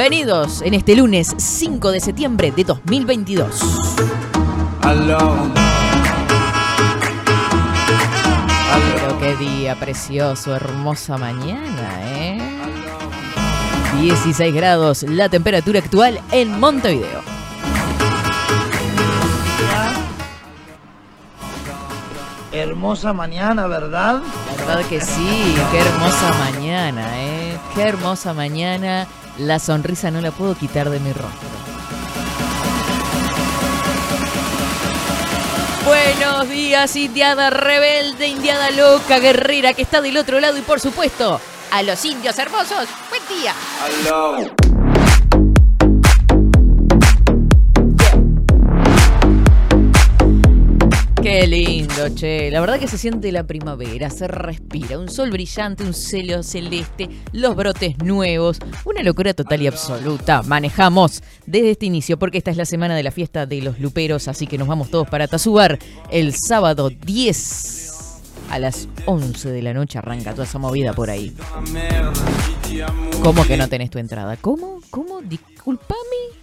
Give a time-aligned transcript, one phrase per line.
[0.00, 3.60] Bienvenidos en este lunes 5 de septiembre de 2022.
[8.94, 12.38] Pero qué día precioso, hermosa mañana, ¿eh?
[14.00, 17.20] 16 grados la temperatura actual en Montevideo.
[22.52, 24.22] Hermosa mañana, ¿verdad?
[24.56, 27.58] verdad que sí, qué hermosa mañana, ¿eh?
[27.74, 29.06] Qué hermosa mañana.
[29.40, 31.48] La sonrisa no la puedo quitar de mi rostro.
[35.86, 41.40] Buenos días, indiada rebelde, indiada loca, guerrera que está del otro lado y por supuesto,
[41.70, 43.54] a los indios hermosos, buen día.
[51.22, 52.50] Qué lindo, che.
[52.50, 57.10] La verdad que se siente la primavera, se respira, un sol brillante, un cielo celeste,
[57.32, 60.42] los brotes nuevos, una locura total y absoluta.
[60.42, 64.28] Manejamos desde este inicio porque esta es la semana de la fiesta de los luperos,
[64.28, 65.78] así que nos vamos todos para Tazubar
[66.10, 67.90] el sábado 10
[68.50, 71.34] a las 11 de la noche arranca toda esa movida por ahí.
[73.22, 74.36] ¿Cómo que no tenés tu entrada?
[74.38, 74.80] ¿Cómo?
[74.90, 75.20] ¿Cómo?
[75.20, 76.39] Disculpame.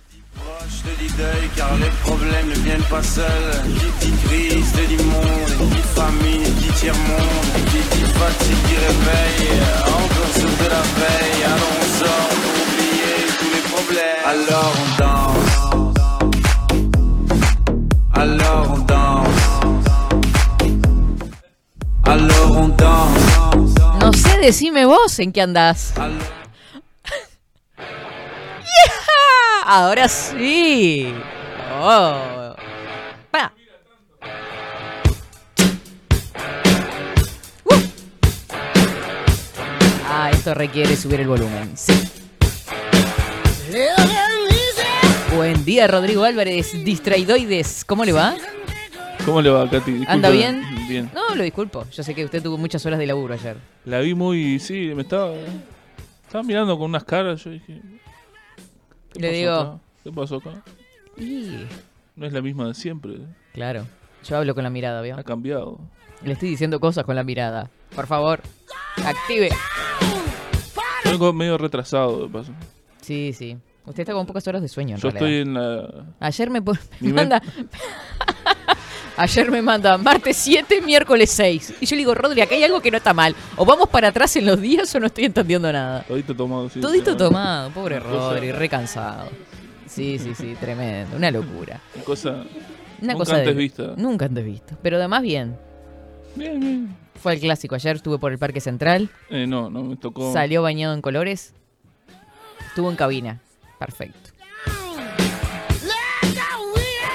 [0.70, 3.62] Je te dis deuil car les problèmes ne viennent pas seuls.
[4.00, 8.62] Qui dit crise, te dit monde, qui dit famine, qui tire monde, qui dit fatigue,
[8.68, 9.60] qui réveille.
[9.86, 14.24] Encore sur de la veille, alors on sort pour oublier tous les problèmes.
[14.26, 15.56] Alors on danse.
[18.14, 19.44] Alors on danse.
[22.06, 23.26] Alors on danse.
[24.00, 25.94] No sé, decime vos en qué andás.
[25.98, 26.14] Alors-
[29.70, 31.14] Ahora sí.
[31.78, 32.56] Oh.
[33.30, 33.52] Pa.
[37.66, 37.74] Uh.
[40.08, 41.76] Ah, esto requiere subir el volumen.
[41.76, 41.92] Sí.
[45.36, 47.84] Buen día, Rodrigo Álvarez, distraidoides.
[47.84, 48.36] ¿Cómo le va?
[49.26, 50.06] ¿Cómo le va, Katy?
[50.08, 50.64] ¿Anda bien?
[50.88, 51.12] Bien.
[51.14, 51.86] No, lo disculpo.
[51.92, 53.58] Yo sé que usted tuvo muchas horas de laburo ayer.
[53.84, 54.60] La vi muy...
[54.60, 55.34] Sí, me estaba...
[56.26, 57.82] Estaba mirando con unas caras, yo dije...
[59.18, 59.80] ¿qué Le digo- acá?
[60.04, 60.64] ¿Qué pasó acá?
[61.18, 61.66] Y...
[62.16, 63.18] No es la misma de siempre.
[63.54, 63.86] Claro.
[64.24, 65.16] Yo hablo con la mirada, ¿vio?
[65.18, 65.80] Ha cambiado.
[66.24, 67.70] Le estoy diciendo cosas con la mirada.
[67.96, 68.42] Por favor,
[69.06, 69.50] active.
[71.06, 72.52] Vengo medio retrasado, de paso.
[73.02, 73.58] Sí, sí.
[73.86, 75.30] Usted está con pocas horas de sueño, en Yo realidad.
[75.30, 76.06] estoy en la...
[76.20, 76.62] Ayer me,
[77.14, 77.42] manda...
[79.18, 81.74] Ayer me manda martes 7, miércoles 6.
[81.82, 83.36] Y yo le digo, Rodri, acá hay algo que no está mal.
[83.56, 86.04] O vamos para atrás en los días o no estoy entendiendo nada.
[86.04, 86.80] Todito tomado, sí.
[86.80, 89.30] Todito sí, tomado, pobre Rodri, recansado.
[89.88, 91.18] Sí, sí, sí, tremendo.
[91.18, 91.82] Una locura.
[91.96, 92.30] Una cosa...
[93.00, 93.94] Una Nunca cosa de- antes vista.
[93.98, 94.78] Nunca antes visto.
[94.82, 95.58] Pero además bien.
[96.36, 96.96] Bien, bien.
[97.16, 97.74] Fue el clásico.
[97.76, 99.10] Ayer estuve por el Parque Central.
[99.30, 100.32] Eh, no, no me tocó...
[100.34, 101.54] Salió bañado en colores.
[102.68, 103.40] Estuvo en cabina.
[103.80, 104.27] Perfecto.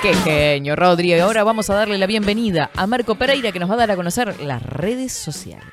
[0.02, 1.14] Qué genio, Rodri.
[1.14, 3.92] Y Ahora vamos a darle la bienvenida a Marco Pereira que nos va a dar
[3.92, 5.64] a conocer las redes sociales.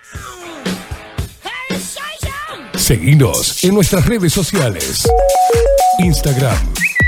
[2.76, 5.08] Seguinos en nuestras redes sociales.
[5.98, 6.58] Instagram,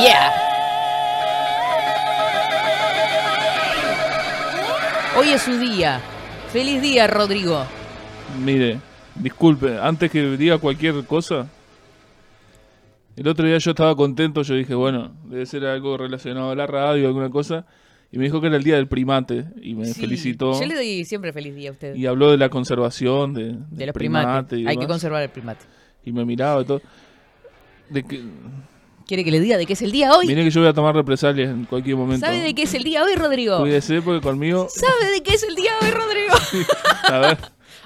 [0.00, 0.49] Yeah.
[5.16, 6.00] Hoy es su día.
[6.52, 7.64] Feliz día, Rodrigo.
[8.44, 8.78] Mire,
[9.14, 11.48] disculpe, antes que diga cualquier cosa,
[13.16, 16.66] el otro día yo estaba contento, yo dije, bueno, debe ser algo relacionado a la
[16.66, 17.66] radio, alguna cosa,
[18.12, 20.74] y me dijo que era el día del primate, y me Sí, felicitó, Yo le
[20.74, 21.94] doy siempre feliz día a usted.
[21.94, 23.52] y habló de la conservación de,
[23.86, 24.66] los primate primates.
[24.66, 25.64] Hay que conservar el primate.
[26.04, 26.80] y me miraba y todo.
[27.88, 28.22] De que,
[29.10, 30.28] ¿Quiere que le diga de qué es el día hoy?
[30.28, 32.24] mire que yo voy a tomar represalias en cualquier momento.
[32.24, 33.58] ¿Sabe de qué es el día hoy, Rodrigo?
[33.58, 36.34] Cuídese porque conmigo, ¿Sabe de qué es el día hoy, Rodrigo?
[37.02, 37.38] a ver,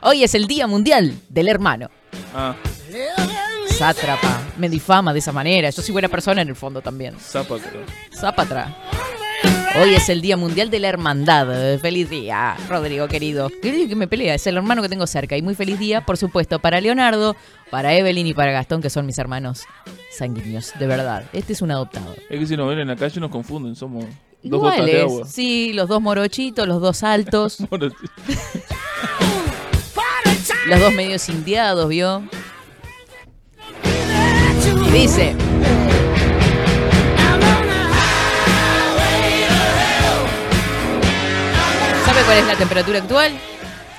[0.03, 1.89] hoy es el Día Mundial del Hermano.
[2.35, 2.55] ah,
[3.71, 4.43] Sátrapa.
[4.59, 5.71] Me difama de esa manera.
[5.71, 7.19] Yo soy buena persona en el fondo también.
[7.19, 7.81] zápatro.
[8.15, 8.77] Zapatra.
[9.77, 11.79] Hoy es el Día Mundial de la Hermandad.
[11.81, 13.51] Feliz día, Rodrigo querido.
[13.61, 15.37] Querido que me pelea, es el hermano que tengo cerca.
[15.37, 17.35] Y muy feliz día, por supuesto, para Leonardo,
[17.75, 19.65] para Evelyn y para Gastón, que son mis hermanos
[20.09, 21.25] sanguíneos, de verdad.
[21.33, 22.15] Este es un adoptado.
[22.31, 24.05] Es que si nos ven en la calle nos confunden, somos
[24.45, 25.27] dos gotas de agua.
[25.27, 27.59] sí, los dos morochitos, los dos altos,
[30.69, 32.23] los dos medios indiados, ¿vio?
[34.87, 35.35] Y dice,
[42.07, 43.33] ¿sabe cuál es la temperatura actual?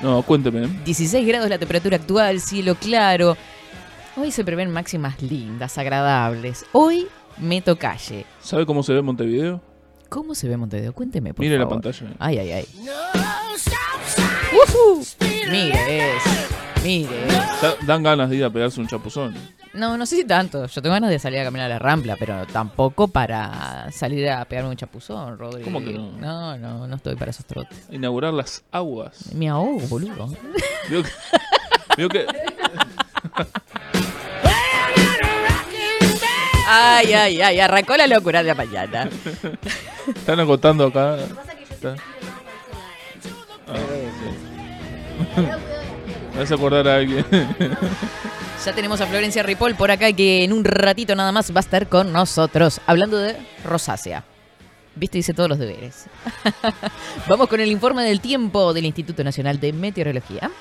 [0.02, 0.66] No, cuénteme.
[0.86, 3.36] 16 grados la temperatura actual, cielo claro.
[4.18, 6.66] Hoy se prevén máximas lindas, agradables.
[6.72, 7.08] Hoy
[7.38, 8.26] meto calle.
[8.42, 9.62] ¿Sabe cómo se ve Montevideo?
[10.10, 10.94] ¿Cómo se ve Montevideo?
[10.94, 12.08] Cuénteme, por Mire la pantalla.
[12.20, 12.68] Ay, ay, ay.
[14.64, 15.06] Ujú.
[15.52, 16.30] Mire eso.
[16.84, 17.38] Mire eso.
[17.62, 19.34] Da- Dan ganas de ir a pegarse un chapuzón.
[19.74, 20.66] No, no sé si tanto.
[20.68, 24.46] Yo tengo ganas de salir a caminar a la rampla, pero tampoco para salir a
[24.46, 25.66] pegarme un chapuzón, Rodrigo.
[25.66, 26.12] ¿Cómo que no?
[26.14, 27.86] No, no, no estoy para esos trotes.
[27.92, 29.34] Inaugurar las aguas.
[29.36, 30.30] Me ahogo, boludo.
[30.90, 31.10] Vio que,
[31.98, 32.26] vio que-
[36.78, 37.60] Ay, ay, ay.
[37.60, 39.10] Arrancó la locura de la mañana.
[40.16, 41.18] están acotando acá.
[41.70, 41.96] Está-
[43.68, 43.76] Ah,
[45.36, 45.42] sí.
[46.36, 47.26] Me hace acordar a alguien.
[48.66, 51.60] Ya tenemos a Florencia Ripoll por acá que en un ratito nada más va a
[51.62, 54.24] estar con nosotros hablando de rosácea.
[54.96, 56.06] Viste, dice todos los deberes.
[57.28, 60.52] Vamos con el informe del tiempo del Instituto Nacional de Meteorología.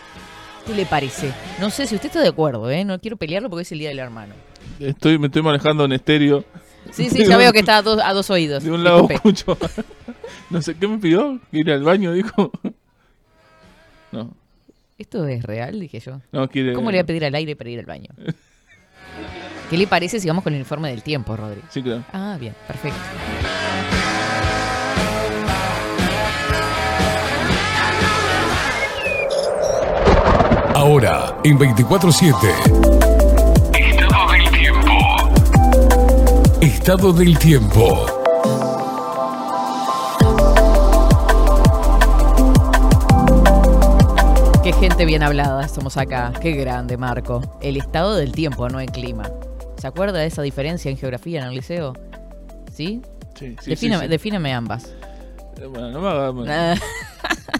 [0.66, 1.32] ¿Qué le parece?
[1.60, 2.84] No sé si usted está de acuerdo, ¿eh?
[2.84, 4.34] No quiero pelearlo porque es el Día del Hermano.
[4.80, 6.44] Estoy, me estoy manejando en estéreo.
[6.90, 8.62] Sí, sí, ya veo que está a dos, a dos oídos.
[8.64, 9.14] De un lado Disculpe.
[9.40, 9.58] escucho.
[10.50, 11.40] No sé, ¿qué me pidió?
[11.52, 12.50] Ir al baño, dijo.
[14.12, 14.30] No,
[14.96, 15.80] ¿Esto es real?
[15.80, 16.20] Dije yo.
[16.30, 16.72] no quiere.
[16.72, 18.10] ¿Cómo le voy a pedir al aire para ir al baño?
[19.68, 21.60] ¿Qué le parece si vamos con el informe del tiempo, Rodri?
[21.70, 22.04] Sí, claro.
[22.12, 23.00] Ah, bien, perfecto.
[30.74, 33.13] Ahora, en 24-7.
[36.74, 38.04] Estado del tiempo.
[44.62, 46.32] Qué gente bien hablada somos acá.
[46.40, 47.42] Qué grande, Marco.
[47.60, 49.30] El estado del tiempo, no el clima.
[49.76, 51.92] ¿Se acuerda de esa diferencia en geografía en el liceo?
[52.72, 53.02] ¿Sí?
[53.38, 54.10] Sí, sí, defíname, sí, sí.
[54.10, 54.94] defíname ambas.
[55.60, 56.74] Eh, Bueno, no me haga.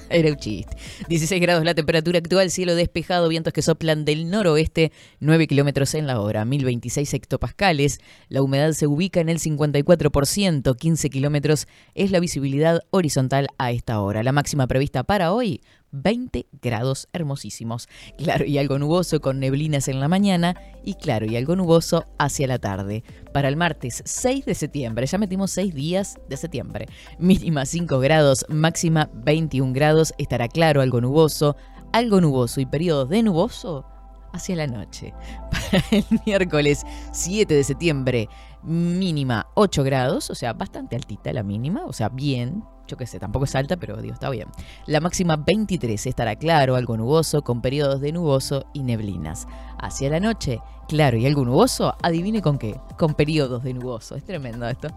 [0.10, 0.76] Era un chiste.
[1.08, 6.06] 16 grados la temperatura actual, cielo despejado, vientos que soplan del noroeste, 9 kilómetros en
[6.06, 8.00] la hora, 1026 hectopascales.
[8.28, 14.00] La humedad se ubica en el 54%, 15 kilómetros es la visibilidad horizontal a esta
[14.00, 14.22] hora.
[14.22, 15.60] La máxima prevista para hoy,
[15.94, 17.88] 20 grados hermosísimos.
[18.18, 22.46] Claro y algo nuboso con neblinas en la mañana y claro y algo nuboso hacia
[22.46, 23.04] la tarde.
[23.32, 26.86] Para el martes 6 de septiembre, ya metimos 6 días de septiembre.
[27.18, 31.56] Mínima 5 grados, máxima 21 grados, estará claro, algo nuboso,
[31.92, 33.86] algo nuboso y periodos de nuboso
[34.32, 35.14] hacia la noche.
[35.50, 38.28] Para el miércoles 7 de septiembre,
[38.62, 42.64] mínima 8 grados, o sea, bastante altita la mínima, o sea, bien.
[42.86, 44.48] Yo qué sé, tampoco es alta, pero digo, está bien.
[44.86, 49.46] La máxima 23 estará claro, algo nuboso, con periodos de nuboso y neblinas.
[49.78, 54.16] Hacia la noche, claro y algo nuboso, adivine con qué, con periodos de nuboso.
[54.16, 54.88] Es tremendo esto.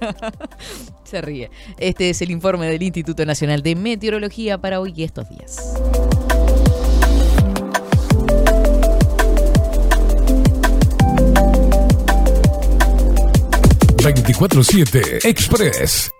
[1.04, 1.50] Se ríe.
[1.78, 5.74] Este es el informe del Instituto Nacional de Meteorología para hoy y estos días.
[14.00, 16.10] ...24-7 Express.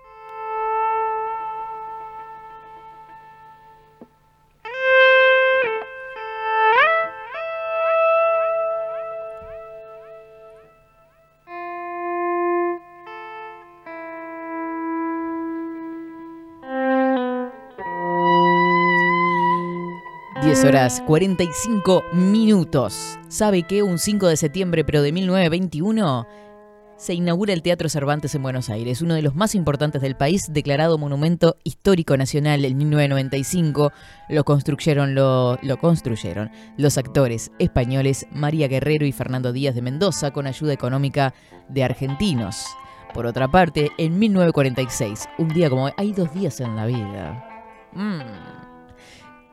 [20.63, 23.17] Horas 45 minutos.
[23.29, 26.27] ¿Sabe que un 5 de septiembre pero de 1921
[26.97, 30.51] se inaugura el Teatro Cervantes en Buenos Aires, uno de los más importantes del país,
[30.51, 33.93] declarado Monumento Histórico Nacional en 1995.
[34.27, 40.31] Lo construyeron, lo, lo construyeron los actores españoles María Guerrero y Fernando Díaz de Mendoza
[40.31, 41.33] con ayuda económica
[41.69, 42.65] de argentinos.
[43.13, 47.45] Por otra parte, en 1946, un día como hay dos días en la vida.
[47.93, 48.58] Mm.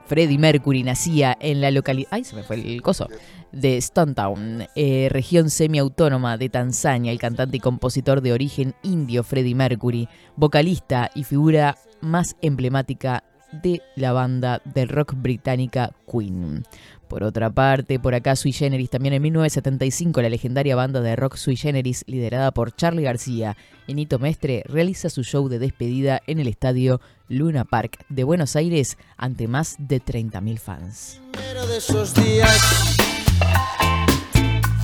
[0.06, 2.08] Freddie Mercury nacía en la localidad.
[2.12, 3.08] ¡Ay, se me fue el coso!
[3.52, 7.12] De Stone Town, eh, región semiautónoma de Tanzania.
[7.12, 13.25] El cantante y compositor de origen indio Freddie Mercury, vocalista y figura más emblemática
[13.62, 16.64] de la banda de rock británica Queen.
[17.08, 21.36] Por otra parte, por acá Sui Generis, también en 1975 la legendaria banda de rock
[21.36, 26.40] Sui Generis, liderada por Charlie García y Nito Mestre, realiza su show de despedida en
[26.40, 31.20] el estadio Luna Park de Buenos Aires ante más de 30.000 fans.
[31.32, 32.96] de esos días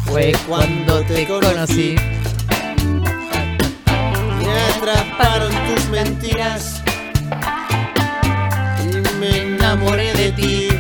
[0.05, 1.97] fue cuando te conocí.
[4.39, 6.83] Me atraparon tus mentiras
[8.85, 10.72] y me enamoré de ti.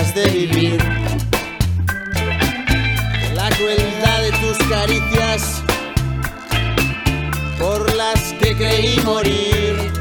[0.00, 0.78] Ganas de vivir
[3.56, 5.62] crueldad de tus caricias,
[7.58, 9.92] por las que creí morir.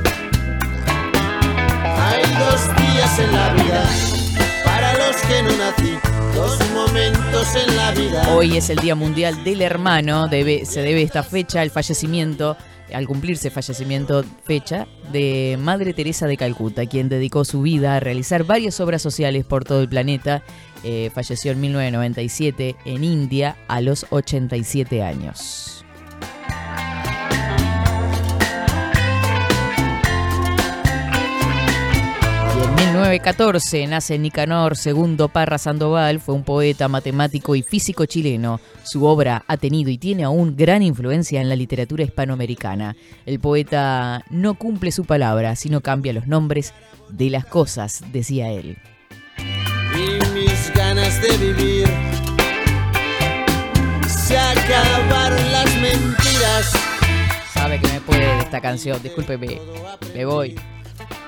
[1.83, 3.89] Hay dos días en la vida,
[4.63, 5.97] para los que no nací,
[6.33, 8.35] dos momentos en la vida.
[8.35, 12.55] Hoy es el Día Mundial del Hermano, debe, se debe esta fecha al fallecimiento
[12.93, 18.43] al cumplirse fallecimiento fecha de Madre Teresa de Calcuta, quien dedicó su vida a realizar
[18.43, 20.43] varias obras sociales por todo el planeta.
[20.83, 25.85] Eh, falleció en 1997 en India a los 87 años.
[32.61, 38.59] En 1914 nace Nicanor II Parra Sandoval, fue un poeta, matemático y físico chileno.
[38.89, 42.95] Su obra ha tenido y tiene aún gran influencia en la literatura hispanoamericana.
[43.27, 46.73] El poeta no cumple su palabra, sino cambia los nombres
[47.07, 48.79] de las cosas, decía él.
[49.93, 51.87] Y mis ganas de vivir
[54.07, 56.73] se acabaron las mentiras.
[57.53, 59.59] Sabe que me puede esta canción, discúlpeme,
[60.15, 60.55] me voy.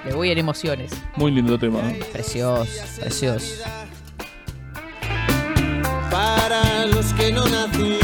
[0.04, 0.94] Me voy en emociones.
[1.16, 1.80] Muy lindo tema.
[2.12, 2.66] Precioso,
[3.00, 3.64] precioso.
[6.12, 7.98] Para los que no nací,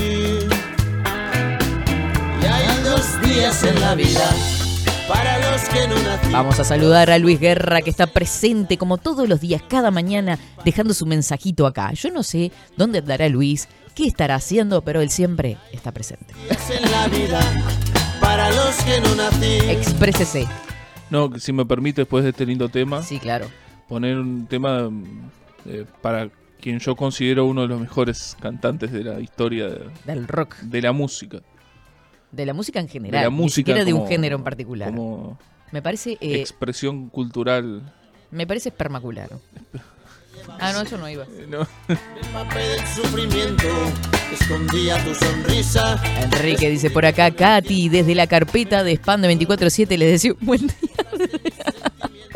[2.42, 4.30] y hay dos días en la vida.
[5.08, 6.32] Para los que no nací.
[6.32, 10.40] Vamos a saludar a Luis Guerra, que está presente como todos los días, cada mañana,
[10.66, 11.92] dejando su mensajito acá.
[11.94, 16.34] Yo no sé dónde andará Luis, qué estará haciendo, pero él siempre está presente.
[16.74, 17.40] En la vida,
[18.20, 19.60] para los que no nací.
[19.70, 20.48] Exprésese.
[21.10, 23.48] No, si me permite, después de este lindo tema, Sí, claro.
[23.88, 24.90] poner un tema
[25.66, 26.30] eh, para
[26.62, 30.56] quien yo considero uno de los mejores cantantes de la historia de, Del rock.
[30.58, 31.40] de la música.
[32.32, 33.20] De la música en general.
[33.22, 34.90] De la ni música siquiera de un como- género en particular.
[34.90, 35.40] Como
[35.72, 36.14] Me parece.
[36.22, 37.94] eh, expresión cultural.
[38.32, 39.30] me parece espermacular.
[40.60, 41.24] Ah, no, eso no iba.
[41.26, 41.62] Eh, no.
[41.90, 41.98] El
[42.32, 43.66] papel del sufrimiento
[44.32, 46.02] escondía tu sonrisa.
[46.22, 50.46] Enrique dice por acá, Katy, desde la carpeta de spam de 24-7 les deseo un
[50.46, 50.78] buen día.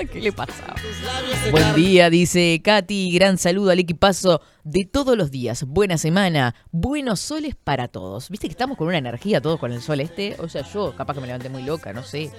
[0.12, 0.74] ¿Qué le pasa?
[0.76, 3.12] Tus labios de Buen día, dice Katy.
[3.14, 5.64] Gran saludo al equipazo de todos los días.
[5.64, 6.56] Buena semana.
[6.72, 8.30] Buenos soles para todos.
[8.30, 10.36] Viste que estamos con una energía todos con el sol este.
[10.40, 12.32] O sea, yo capaz que me levanté muy loca, no sé.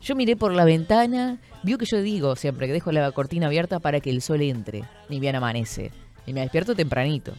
[0.00, 1.38] Yo miré por la ventana.
[1.62, 4.84] Vio que yo digo siempre que dejo la cortina abierta para que el sol entre.
[5.08, 5.90] Ni bien amanece.
[6.26, 7.32] Y me despierto tempranito.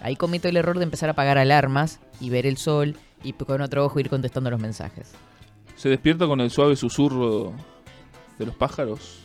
[0.00, 3.60] Ahí cometo el error de empezar a apagar alarmas y ver el sol y con
[3.60, 5.12] otro ojo ir contestando los mensajes.
[5.76, 7.52] ¿Se despierta con el suave susurro
[8.38, 9.18] de los pájaros?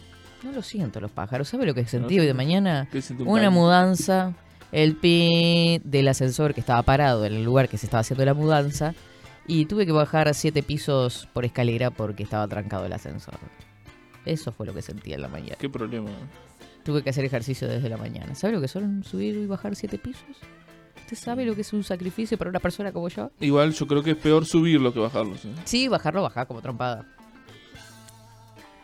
[0.44, 1.48] No lo siento los pájaros.
[1.48, 2.88] ¿Sabe lo que sentí No hoy de mañana?
[2.92, 4.34] ¿Qué siente un Una mudanza,
[4.72, 8.34] el pi del ascensor que estaba parado en el lugar que se estaba haciendo la
[8.34, 8.94] mudanza.
[9.48, 13.36] Y tuve que bajar siete pisos por escalera porque estaba trancado el ascensor.
[14.26, 15.56] Eso fue lo que sentí en la mañana.
[15.60, 16.10] ¿Qué problema?
[16.84, 18.36] Tuve que hacer ejercicio desde la mañana.
[18.36, 20.38] ¿Sabe lo que son subir y bajar siete pisos?
[20.98, 23.32] ¿Usted sabe lo que es un sacrificio para una persona como yo?
[23.42, 25.44] Igual yo creo que es peor subirlo que bajarlos.
[25.44, 25.54] ¿eh?
[25.66, 27.06] Sí, bajarlo, bajar como trompada.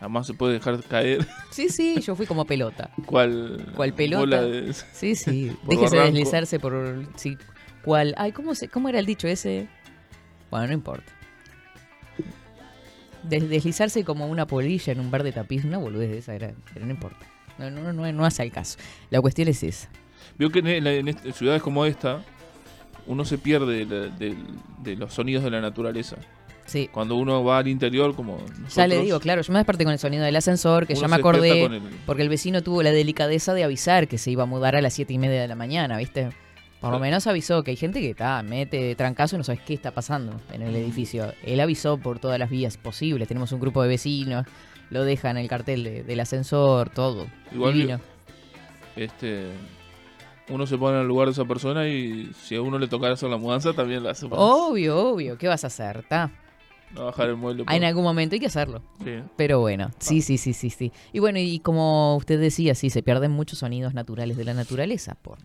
[0.00, 2.90] Además se puede dejar caer Sí, sí, yo fui como pelota.
[3.06, 4.42] cual, ¿Cuál pelota?
[4.42, 5.52] de- Sí, sí.
[5.64, 6.16] Por Déjese barranco.
[6.16, 7.06] deslizarse por.
[7.16, 7.36] Sí,
[7.84, 8.14] ¿Cuál?
[8.18, 9.68] Ay, ¿cómo, se, ¿cómo era el dicho ese?
[10.50, 11.12] Bueno, no importa.
[13.22, 16.52] Des- deslizarse como una polilla en un bar de tapiz, una boludez de esa era,
[16.72, 17.26] pero no importa.
[17.58, 18.78] No, no, no, no hace el caso.
[19.10, 19.88] La cuestión es esa.
[20.38, 22.22] Veo que en, ciudades como esta
[23.06, 24.36] uno se pierde de, de-
[24.82, 26.16] de los sonidos de la naturaleza.
[26.66, 26.88] Sí.
[26.92, 29.92] Cuando uno va al interior como Ya le nosotros, digo, claro, yo me desperté con
[29.92, 33.54] el sonido del ascensor, que ya me acordé, el- porque el vecino tuvo la delicadeza
[33.54, 35.96] de avisar que se iba a mudar a las siete y media de la mañana,
[35.98, 36.30] ¿viste?
[36.80, 39.74] Por lo menos avisó que hay gente que está, mete trancazo y no sabes qué
[39.74, 40.66] está pasando en Mm.
[40.68, 41.34] el edificio.
[41.44, 43.28] Él avisó por todas las vías posibles.
[43.28, 44.46] Tenemos un grupo de vecinos,
[44.88, 47.26] lo dejan el cartel de- del ascensor, todo.
[47.52, 48.00] Igual Divino.
[48.96, 49.46] este
[50.48, 53.14] uno se pone en el lugar de esa persona y si a uno le tocara
[53.14, 55.38] hacer la mudanza también la hace Obvio, obvio.
[55.38, 55.98] ¿Qué vas a hacer?
[55.98, 56.30] ¿Está?
[56.94, 57.64] No bajar el mueble.
[57.64, 58.82] por- En algún momento hay que hacerlo.
[59.04, 59.20] Sí.
[59.36, 60.92] Pero bueno, sí, sí, sí, sí, sí.
[61.12, 65.14] Y bueno, y como usted decía, sí, se pierden muchos sonidos naturales de la naturaleza
[65.22, 65.38] por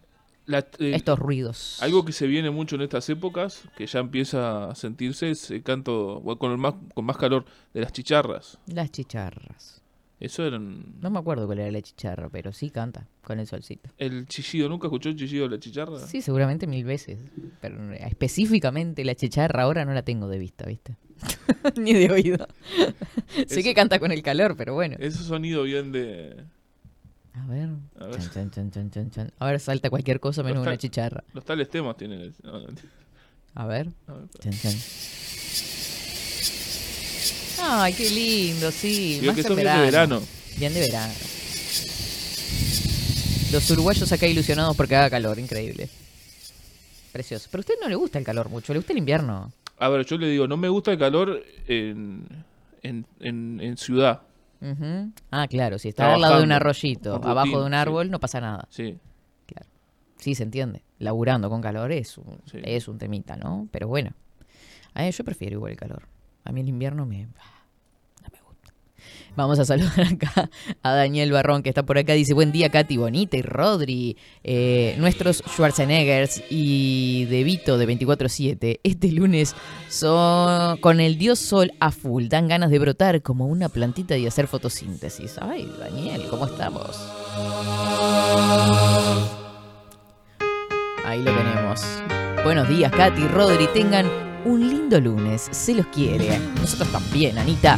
[0.47, 1.77] La- eh, estos ruidos.
[1.81, 5.63] Algo que se viene mucho en estas épocas, que ya empieza a sentirse, es el
[5.63, 8.57] canto con, el más, con más calor de las chicharras.
[8.67, 9.81] Las chicharras.
[10.19, 10.99] Eso eran...
[11.01, 13.89] No me acuerdo cuál era la chicharra, pero sí canta con el solcito.
[13.97, 15.99] El chillido, ¿nunca escuchó el chillido de la chicharra?
[15.99, 17.19] Sí, seguramente mil veces.
[17.59, 20.95] Pero específicamente la chicharra ahora no la tengo de vista, ¿viste?
[21.77, 22.47] Ni de oído.
[23.47, 24.95] sé que canta con el calor, pero bueno.
[24.99, 26.45] Ese sonido bien de...
[27.33, 27.69] A ver.
[27.99, 28.19] A ver.
[28.21, 29.31] Chan, chan, chan, chan, chan, chan.
[29.39, 31.25] A ver, salta cualquier cosa menos una chicharra.
[31.33, 32.21] Los tales temas tienen...
[32.21, 32.35] el-
[33.53, 33.87] A ver.
[34.07, 34.25] a ver.
[37.61, 39.19] Ay, qué lindo, sí.
[39.19, 40.21] Digo más que en de verano.
[40.57, 41.13] Bien de verano.
[43.51, 45.89] Los uruguayos acá ilusionados porque haga calor, increíble.
[47.11, 47.47] Precioso.
[47.49, 49.51] Pero a usted no le gusta el calor mucho, le gusta el invierno.
[49.77, 52.25] A ver, yo le digo, no me gusta el calor en,
[52.83, 54.21] en, en, en ciudad.
[54.61, 55.11] Ujú.
[55.31, 57.71] Ah, claro, si está al lado de un Trabajando, arroyito, con abajo de rutina, un
[57.71, 57.75] sí.
[57.77, 58.67] árbol, no pasa nada.
[58.69, 58.97] Sí.
[59.45, 59.67] Claro.
[60.17, 60.81] Sí, se entiende.
[60.99, 62.57] Laburando con calor es un, Sí.
[62.63, 63.67] es un temita, ¿no?
[63.71, 64.11] Pero bueno.
[64.93, 66.03] A mí yo prefiero igual el calor.
[66.45, 67.23] A mí el invierno me...
[67.23, 68.71] No me gusta.
[69.35, 70.49] Vamos a saludar acá
[70.83, 72.13] a Daniel Barrón, que está por acá.
[72.13, 74.15] Dice, buen día, Katy Bonita y Rodri.
[74.43, 78.79] Eh, nuestros Schwarzeneggers y De Vito de 24-7.
[78.83, 79.55] Este lunes
[79.89, 82.27] son con el dios sol a full.
[82.27, 85.39] Dan ganas de brotar como una plantita y hacer fotosíntesis.
[85.41, 86.95] Ay, Daniel, ¿cómo estamos?
[91.03, 91.81] Ahí lo tenemos.
[92.43, 93.67] Buenos días, Katy, Rodri.
[93.73, 95.47] Tengan un lindo lunes.
[95.51, 96.39] Se los quiere.
[96.61, 97.77] Nosotros también, Anita.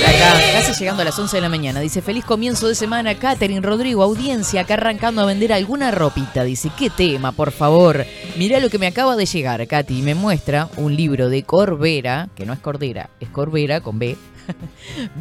[0.00, 1.80] Acá, casi llegando a las 11 de la mañana.
[1.80, 6.44] Dice, feliz comienzo de semana, Catherine, Rodrigo, audiencia, acá arrancando a vender alguna ropita.
[6.44, 8.06] Dice, ¿qué tema, por favor?
[8.36, 10.00] Mirá lo que me acaba de llegar, Katy.
[10.02, 14.16] Me muestra un libro de Corbera, que no es Cordera, es Corbera con B.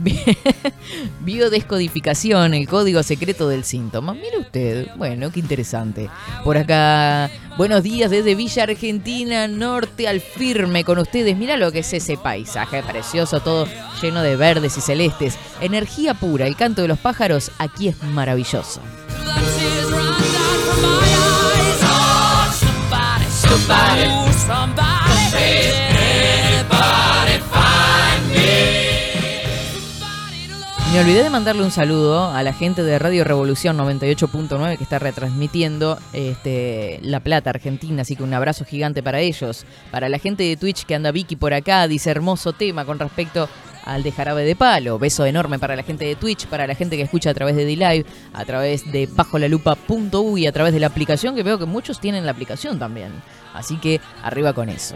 [1.22, 4.14] Biodescodificación, el código secreto del síntoma.
[4.14, 6.10] Mire usted, bueno, qué interesante.
[6.44, 11.38] Por acá, buenos días desde Villa Argentina, norte al firme con ustedes.
[11.38, 13.68] Mira lo que es ese paisaje precioso, todo
[14.02, 15.38] lleno de verdes y celestes.
[15.62, 18.82] Energía pura, el canto de los pájaros aquí es maravilloso.
[30.92, 35.00] Me olvidé de mandarle un saludo a la gente de Radio Revolución 98.9 que está
[35.00, 39.66] retransmitiendo este, La Plata, Argentina, así que un abrazo gigante para ellos.
[39.90, 43.48] Para la gente de Twitch que anda Vicky por acá, dice hermoso tema con respecto
[43.86, 45.00] al de Jarabe de Palo.
[45.00, 47.64] Beso enorme para la gente de Twitch, para la gente que escucha a través de
[47.64, 52.02] D-Live, a través de bajolalupa.u y a través de la aplicación, que veo que muchos
[52.02, 53.14] tienen la aplicación también.
[53.54, 54.96] Así que arriba con eso.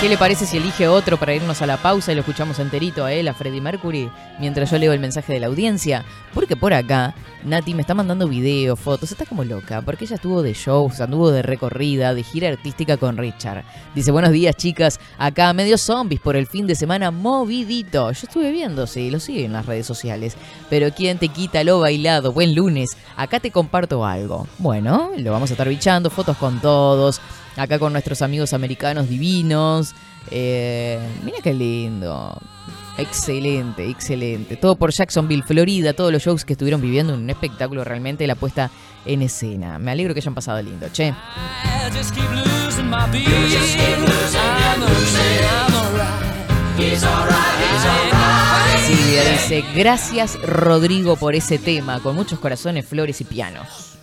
[0.00, 3.04] ¿Qué le parece si elige otro para irnos a la pausa y lo escuchamos enterito
[3.04, 6.04] a él, a Freddie Mercury, mientras yo leo el mensaje de la audiencia?
[6.34, 10.42] Porque por acá, Nati me está mandando videos, fotos, está como loca, porque ella estuvo
[10.42, 13.64] de shows, anduvo de recorrida, de gira artística con Richard.
[13.94, 18.12] Dice, buenos días chicas, acá medio zombies por el fin de semana movidito.
[18.12, 20.36] Yo estuve viendo, sí, lo sigue en las redes sociales.
[20.70, 22.32] Pero ¿quién te quita lo bailado?
[22.32, 24.46] Buen lunes, acá te comparto algo.
[24.58, 27.20] Bueno, lo vamos a estar bichando, fotos con todos
[27.58, 29.94] acá con nuestros amigos americanos divinos.
[30.30, 32.40] Eh, mira qué lindo.
[32.98, 34.56] Excelente, excelente.
[34.56, 38.70] Todo por Jacksonville, Florida, todos los shows que estuvieron viviendo, un espectáculo realmente la puesta
[39.06, 39.78] en escena.
[39.78, 41.14] Me alegro que hayan pasado lindo, che.
[48.86, 53.98] Silvia dice, gracias Rodrigo por ese tema, con muchos corazones, flores y pianos.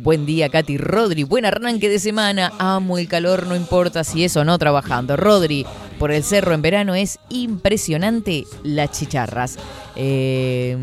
[0.00, 1.24] Buen día, Katy Rodri.
[1.24, 2.52] Buen arranque de semana.
[2.58, 5.16] Amo el calor, no importa si es o no trabajando.
[5.16, 5.66] Rodri,
[5.98, 9.56] por el cerro en verano es impresionante las chicharras.
[9.96, 10.76] Eh,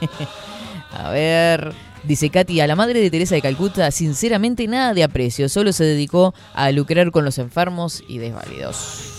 [0.90, 1.72] a ver.
[2.04, 5.84] Dice Katy, a la madre de Teresa de Calcuta, sinceramente nada de aprecio, solo se
[5.84, 9.17] dedicó a lucrar con los enfermos y desválidos.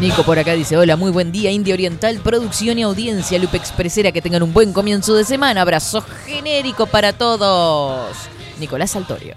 [0.00, 4.12] Nico por acá dice, hola, muy buen día, India Oriental, producción y audiencia, Lupe Expresera,
[4.12, 8.16] que tengan un buen comienzo de semana, abrazo genérico para todos.
[8.58, 9.34] Nicolás Saltorio.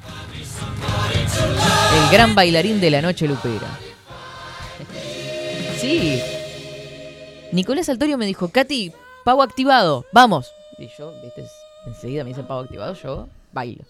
[1.98, 3.68] El gran bailarín de la noche lupera.
[5.78, 6.22] Sí.
[7.52, 8.94] Nicolás Saltorio me dijo, Katy,
[9.26, 10.50] pavo activado, vamos.
[10.78, 11.44] Y yo, viste,
[11.86, 13.84] enseguida me dicen pavo activado, yo bailo.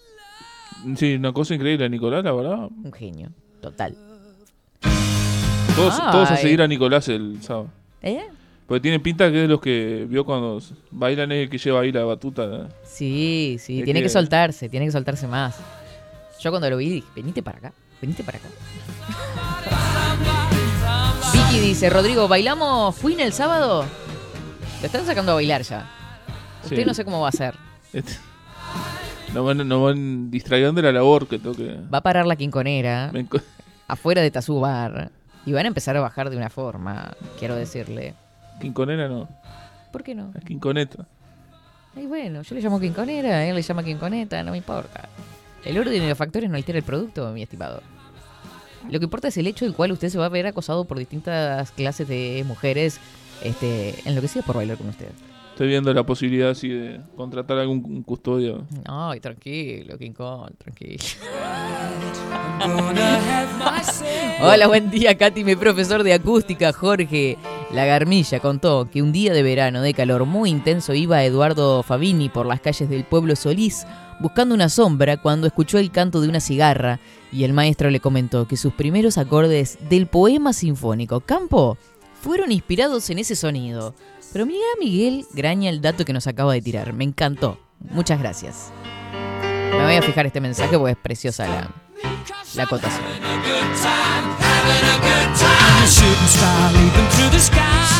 [0.96, 2.68] Sí, una cosa increíble, Nicolás, la verdad.
[2.82, 3.96] Un genio, total.
[5.76, 7.68] Todos, todos a seguir a Nicolás el sábado.
[8.02, 8.20] ¿Eh?
[8.66, 10.60] Porque tiene pinta que es de los que vio cuando
[10.90, 12.46] bailan es el que lleva ahí la batuta.
[12.46, 12.68] ¿no?
[12.84, 15.56] Sí, sí, Es tiene que que- soltarse, tiene que soltarse más.
[16.40, 18.48] Yo cuando lo vi dije, venite para acá, venite para acá.
[21.32, 23.84] Vicky dice, Rodrigo, ¿bailamos Queen el sábado?
[24.80, 25.90] Lo están sacando a bailar ya.
[26.62, 26.84] Usted Sí.
[26.84, 27.54] no sé cómo va a ser.
[27.92, 28.12] Este-
[29.34, 31.76] Nos van, nos van distrayendo de la labor que toque.
[31.92, 33.42] Va a parar la quinconera enco-
[33.88, 35.10] afuera de Tazú Bar
[35.46, 38.14] y van a empezar a bajar de una forma, quiero decirle.
[38.60, 39.28] Quinconera no,
[39.92, 40.30] ¿Por qué no?
[40.34, 41.06] es quinconeta.
[41.96, 45.08] Y bueno, yo le llamo quinconera, él le llama quinconeta, no me importa.
[45.64, 47.80] El orden y los factores no altera el producto, mi estimado.
[48.90, 50.98] Lo que importa es el hecho del cual usted se va a ver acosado por
[50.98, 53.00] distintas clases de mujeres
[53.42, 55.08] este, enloquecidas por bailar con usted.
[55.54, 58.66] Estoy viendo la posibilidad así de contratar algún custodio.
[58.86, 60.98] Ay, tranquilo, King Kong, tranquilo.
[64.42, 67.38] Hola, buen día, Katy, mi profesor de acústica, Jorge
[67.72, 72.46] Lagarmilla, contó que un día de verano de calor muy intenso iba Eduardo Fabini por
[72.46, 73.86] las calles del pueblo Solís
[74.18, 76.98] buscando una sombra cuando escuchó el canto de una cigarra
[77.30, 81.78] y el maestro le comentó que sus primeros acordes del poema sinfónico Campo
[82.24, 83.94] fueron inspirados en ese sonido.
[84.34, 86.92] Pero mira, Miguel, graña el dato que nos acaba de tirar.
[86.92, 87.56] Me encantó.
[87.78, 88.72] Muchas gracias.
[89.70, 91.70] Me voy a fijar este mensaje porque es preciosa la,
[92.56, 93.04] la acotación.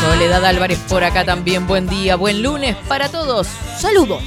[0.01, 1.67] Soledad Álvarez por acá también.
[1.67, 3.47] Buen día, buen lunes para todos.
[3.79, 4.21] Saludos.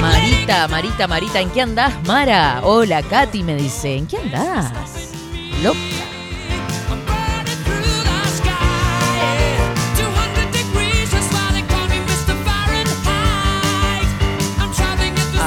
[0.00, 2.60] Marita, Marita, Marita, ¿en qué andás, Mara?
[2.64, 4.72] Hola, Katy me dice, ¿en qué andás?
[5.62, 6.11] Loca.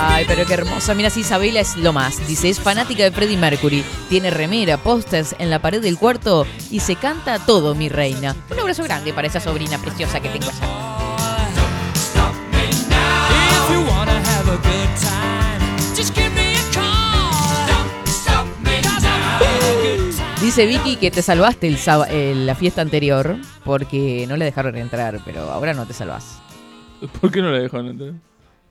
[0.08, 0.94] Ay, pero qué hermosa.
[0.94, 2.26] Mira, si Isabela es lo más.
[2.28, 3.84] Dice, es fanática de Freddie Mercury.
[4.08, 8.36] Tiene remera, pósters en la pared del cuarto y se canta todo, mi reina.
[8.52, 10.96] Un abrazo grande para esa sobrina preciosa que tengo allá.
[20.40, 25.50] Dice Vicky que te salvaste el la fiesta anterior porque no le dejaron entrar, pero
[25.52, 26.40] ahora no te salvás.
[27.20, 28.14] ¿Por qué no la dejan entrar?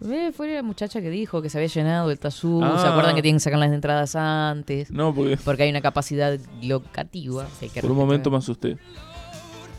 [0.02, 2.61] Eh, fue la muchacha que dijo que se había llenado el tazú.
[2.61, 2.90] ¿Se Ah.
[2.90, 4.90] acuerdan que tienen que sacar las entradas antes?
[4.90, 7.46] No, porque Porque hay una capacidad locativa.
[7.59, 8.76] que hay que por un momento me asusté.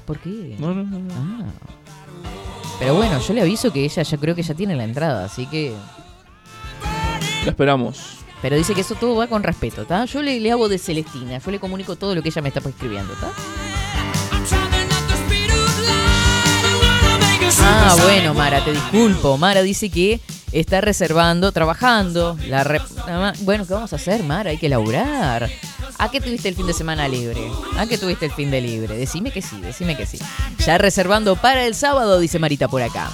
[0.05, 0.55] ¿Por qué?
[0.59, 0.99] No, no, no.
[0.99, 1.13] no.
[1.13, 1.43] Ah.
[2.79, 5.45] Pero bueno, yo le aviso que ella ya creo que ya tiene la entrada, así
[5.47, 5.73] que...
[7.43, 8.17] La esperamos.
[8.41, 10.05] Pero dice que eso todo va con respeto, ¿está?
[10.05, 12.59] Yo le, le hago de Celestina, yo le comunico todo lo que ella me está
[12.67, 13.31] escribiendo, ¿está?
[17.67, 19.37] Ah, bueno, Mara, te disculpo.
[19.37, 20.19] Mara dice que
[20.51, 22.37] está reservando, trabajando.
[22.47, 22.81] La re-
[23.41, 24.47] Bueno, ¿qué vamos a hacer, Mar?
[24.47, 25.49] Hay que laburar.
[25.97, 27.41] ¿A qué tuviste el fin de semana libre?
[27.77, 28.95] ¿A qué tuviste el fin de libre?
[28.97, 30.19] Decime que sí, decime que sí.
[30.65, 33.09] Ya reservando para el sábado, dice Marita por acá.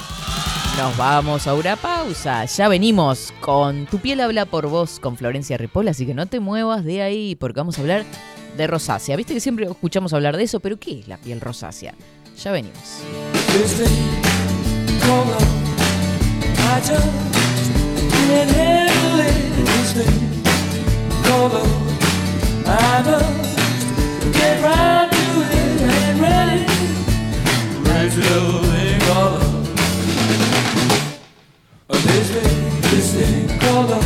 [0.77, 2.45] Nos vamos a una pausa.
[2.45, 6.39] Ya venimos con Tu piel habla por vos con Florencia Ripoll, así que no te
[6.39, 8.03] muevas de ahí porque vamos a hablar
[8.57, 9.15] de rosácea.
[9.15, 11.93] Viste que siempre escuchamos hablar de eso, pero ¿qué es la piel rosácea?
[12.43, 12.79] Ya venimos.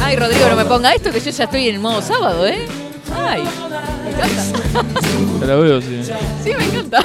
[0.01, 2.67] Ay, Rodrigo, no me ponga esto que yo ya estoy en modo sábado, ¿eh?
[3.15, 3.43] Ay,
[4.03, 4.43] me encanta.
[5.39, 6.01] Ya la veo, sí.
[6.43, 6.99] Sí, me encanta.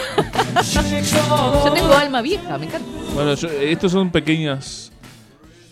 [1.64, 2.88] Yo tengo alma vieja, me encanta.
[3.14, 4.90] Bueno, yo- estos son pequeños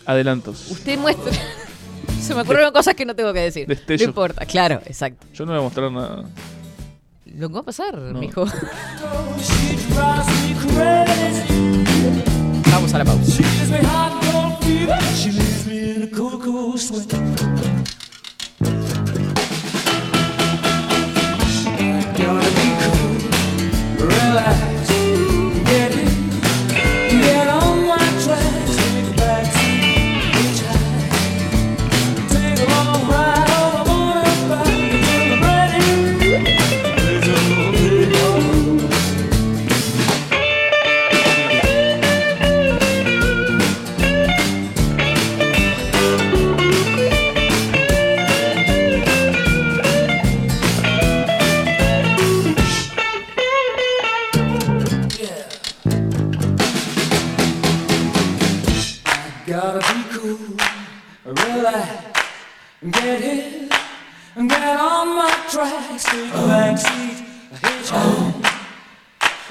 [0.05, 0.69] adelantos.
[0.71, 1.31] Usted muestra.
[2.21, 3.67] Se me ocurrieron cosas que no tengo que decir.
[3.67, 4.05] Destello.
[4.05, 5.25] No importa, claro, exacto.
[5.33, 6.23] Yo no voy a mostrar nada.
[7.37, 8.19] Lo que va a pasar, No.
[8.19, 8.45] mijo.
[12.71, 13.43] Vamos a la pausa.
[24.39, 24.68] é
[59.49, 60.37] Gotta be cool,
[61.25, 62.21] relax,
[62.91, 63.71] get hit,
[64.47, 68.43] get on my tracks, take a backseat, hitchhike,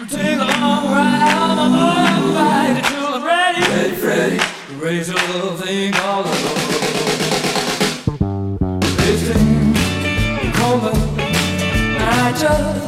[0.08, 4.40] take a long ride on my motorbike until I'm ready, ready, ready,
[4.76, 6.30] raise a little thing called a
[8.98, 9.74] This thing
[10.62, 10.94] love,
[11.98, 12.87] I just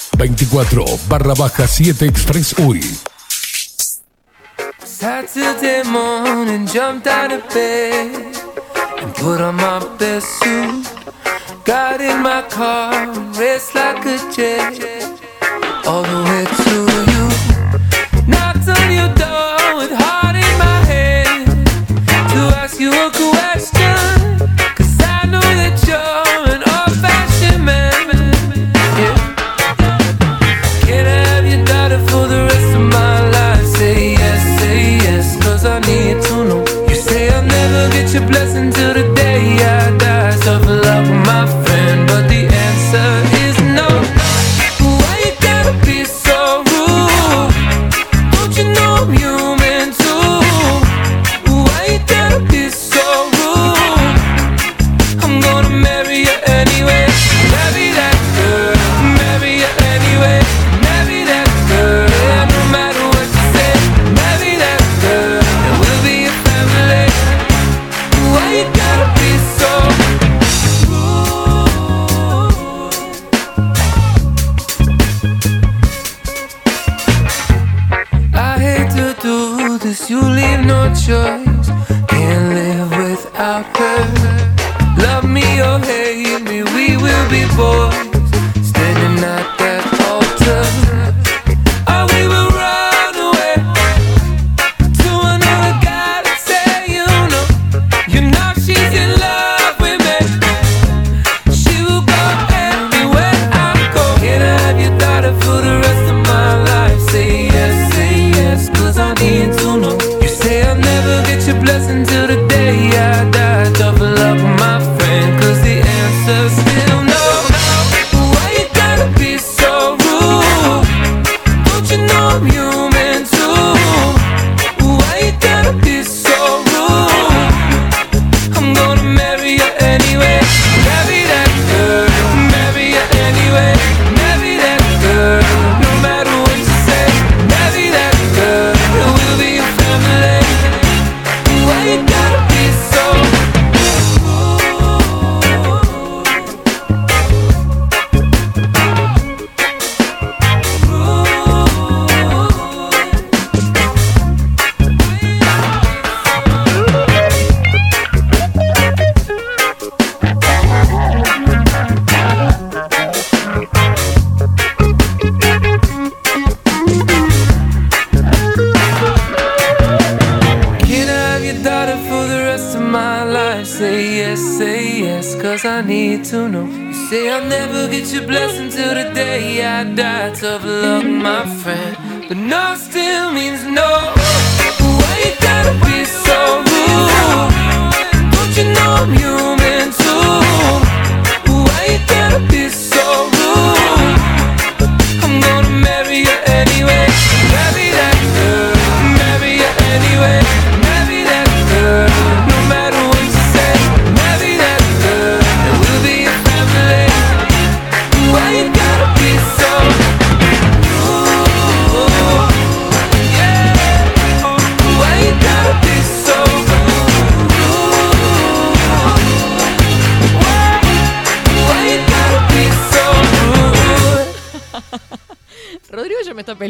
[0.17, 2.81] 24 barra baja 7 Express UI.
[4.83, 8.35] Saturday morning, jumped out of bed
[9.01, 10.85] and put on my best suit.
[11.65, 13.07] Got in my car,
[13.39, 15.21] raced like a jet
[15.87, 16.75] all the way to
[17.11, 17.25] you.
[18.27, 21.45] Knocked on your door with heart in my head
[22.33, 23.30] to ask you a question.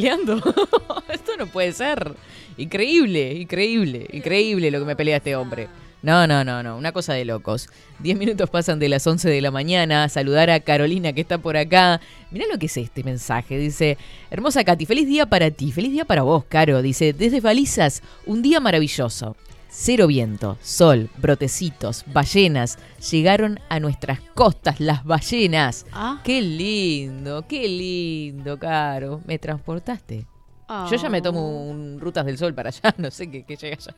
[0.01, 0.37] Peleando.
[1.13, 2.15] Esto no puede ser.
[2.57, 5.67] Increíble, increíble, increíble lo que me pelea este hombre.
[6.03, 7.69] No, no, no, no, una cosa de locos.
[7.99, 10.09] Diez minutos pasan de las 11 de la mañana.
[10.09, 12.01] Saludar a Carolina que está por acá.
[12.31, 13.59] Mirá lo que es este mensaje.
[13.59, 13.99] Dice,
[14.31, 16.81] hermosa Katy, feliz día para ti, feliz día para vos, Caro.
[16.81, 19.35] Dice, desde Balizas, un día maravilloso.
[19.73, 22.77] Cero viento, sol, brotecitos, ballenas.
[23.09, 25.85] Llegaron a nuestras costas las ballenas.
[25.93, 26.19] Ah.
[26.25, 29.21] Qué lindo, qué lindo, Caro.
[29.25, 30.25] Me transportaste.
[30.89, 33.77] Yo ya me tomo un Rutas del Sol para allá, no sé qué, qué llega
[33.77, 33.95] allá.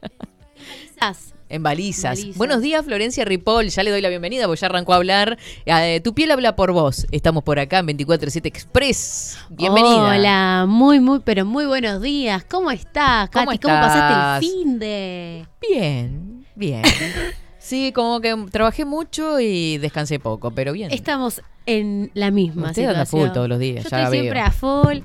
[0.56, 1.34] Quizás.
[1.50, 2.20] En balizas.
[2.20, 2.38] Balizas.
[2.38, 3.70] Buenos días, Florencia Ripoll.
[3.70, 5.38] Ya le doy la bienvenida porque ya arrancó a hablar.
[5.66, 7.06] Eh, tu piel habla por vos.
[7.12, 9.38] Estamos por acá en 24-7 Express.
[9.50, 10.16] Bienvenida.
[10.16, 12.44] Hola, muy, muy, pero muy buenos días.
[12.46, 13.60] ¿Cómo estás, ¿Cómo Katy?
[13.60, 15.46] ¿Cómo pasaste el fin de...?
[15.62, 16.84] Bien, bien.
[17.74, 20.92] Sí, como que trabajé mucho y descansé poco, pero bien.
[20.92, 23.30] Estamos en la misma Usted anda situación.
[23.30, 24.22] full todos los días, Yo ya estoy veo.
[24.22, 25.00] siempre a full.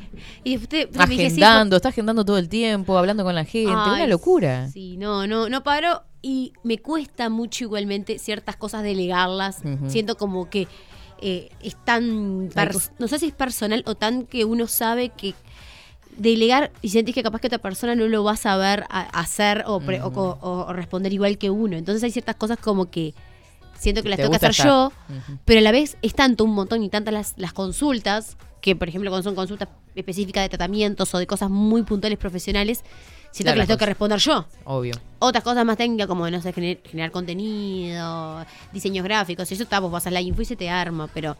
[0.44, 3.72] Y usted, usted Agendando, está agendando todo el tiempo, hablando con la gente.
[3.74, 4.68] Ay, una locura.
[4.68, 9.62] Sí, no, no, no paro y me cuesta mucho igualmente ciertas cosas delegarlas.
[9.86, 10.68] Siento como que
[11.22, 12.50] eh, es tan,
[12.98, 15.34] no sé si es personal o tan que uno sabe que
[16.18, 19.64] delegar y sentís que capaz que otra persona no lo va a saber a- hacer
[19.66, 21.76] o, pre- o o- o responder igual que uno.
[21.76, 23.14] Entonces hay ciertas cosas como que
[23.78, 24.92] siento que las Te tengo que hacer yo,
[25.44, 28.88] pero a la vez es tanto un montón y tantas las, las consultas, que por
[28.88, 32.78] ejemplo cuando son consultas específicas de tratamientos o de cosas muy puntuales profesionales,
[33.30, 34.44] siento Claro, que las tengo que responder yo.
[34.64, 34.94] Obvio.
[35.20, 39.92] Otras cosas más técnicas como, no sé, gener- generar contenido, diseños gráficos, eso está, vos
[39.92, 41.36] pasas la info y se te arma, pero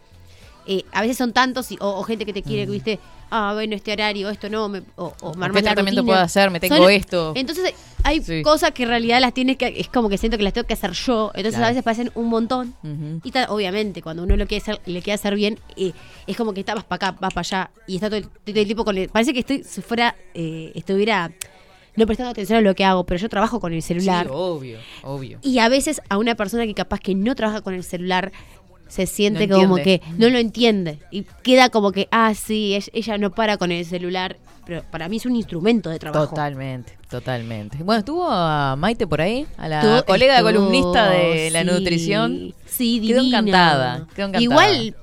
[0.71, 2.99] eh, a veces son tantos y- o, o gente que te quiere, que viste,
[3.31, 6.13] ah, bueno, este horario, esto no, me, o, o me ¿O armas qué tratamiento rutina.
[6.13, 6.51] puedo hacer?
[6.51, 7.33] Me tengo esto.
[7.35, 8.41] Entonces hay Sí.
[8.43, 10.75] cosas que en realidad las tienes que, es como que siento que las tengo que
[10.75, 11.65] hacer yo, entonces Claro.
[11.65, 12.73] a veces parecen un montón.
[13.23, 15.91] Y ta- obviamente, cuando uno lo quiere hacer, le quiere hacer bien, eh,
[16.27, 18.59] es como que está, vas para acá, vas para allá, y está todo el, todo
[18.59, 19.09] el tiempo con el.
[19.09, 21.31] Parece que estoy, si fuera, eh, estuviera
[21.95, 24.27] no prestando atención a lo que hago, pero yo trabajo con el celular.
[24.27, 25.39] Sí, obvio, obvio.
[25.41, 28.31] Y a veces a una persona que capaz que no trabaja con el celular
[28.89, 30.05] se siente No como entiende.
[30.05, 30.99] que no lo entiende.
[31.11, 34.35] Y queda como que, ah, sí, ella, no para con el celular.
[34.65, 36.27] Pero para mí es un instrumento de trabajo.
[36.27, 37.77] Totalmente, totalmente.
[37.83, 42.53] Bueno, estuvo a Maite por ahí, a la colega estuvo, columnista de la nutrición.
[42.67, 43.39] Sí, Quedó divina.
[43.39, 44.43] encantada, quedó encantada.
[44.43, 44.95] Igual,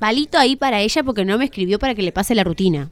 [0.00, 2.88] palito ahí para ella porque no me escribió para que le pase la rutina.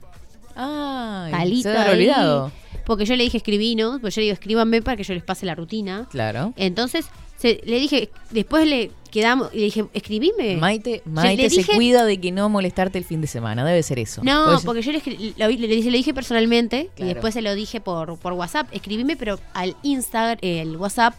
[0.55, 2.51] Ay, Palito se olvidado.
[2.85, 5.45] Porque yo le dije escribinos, pues yo le digo escríbanme para que yo les pase
[5.45, 6.07] la rutina.
[6.09, 6.53] Claro.
[6.55, 7.05] Entonces
[7.37, 10.57] se- le dije, después le quedamos y le dije, escribime.
[10.57, 13.81] Maite, Maite le se dije- cuida de que no molestarte el fin de semana, debe
[13.83, 14.21] ser eso.
[14.23, 15.01] No, porque yo le,
[15.37, 17.11] lo, le, dije- personalmente Claro.
[17.11, 18.67] y después se lo dije por, por WhatsApp.
[18.71, 21.15] Escribime, pero al Instagram, el WhatsApp,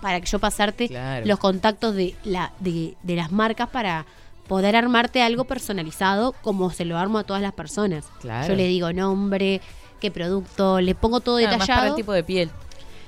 [0.00, 1.26] para que yo pasarte Claro.
[1.26, 4.06] los contactos de, la, de, de las marcas para
[4.46, 8.04] poder armarte algo personalizado como se lo armo a todas las personas.
[8.20, 8.48] Claro.
[8.48, 9.60] Yo le digo nombre,
[10.00, 11.80] qué producto, le pongo todo Nada más detallado.
[11.80, 12.50] para el tipo de piel.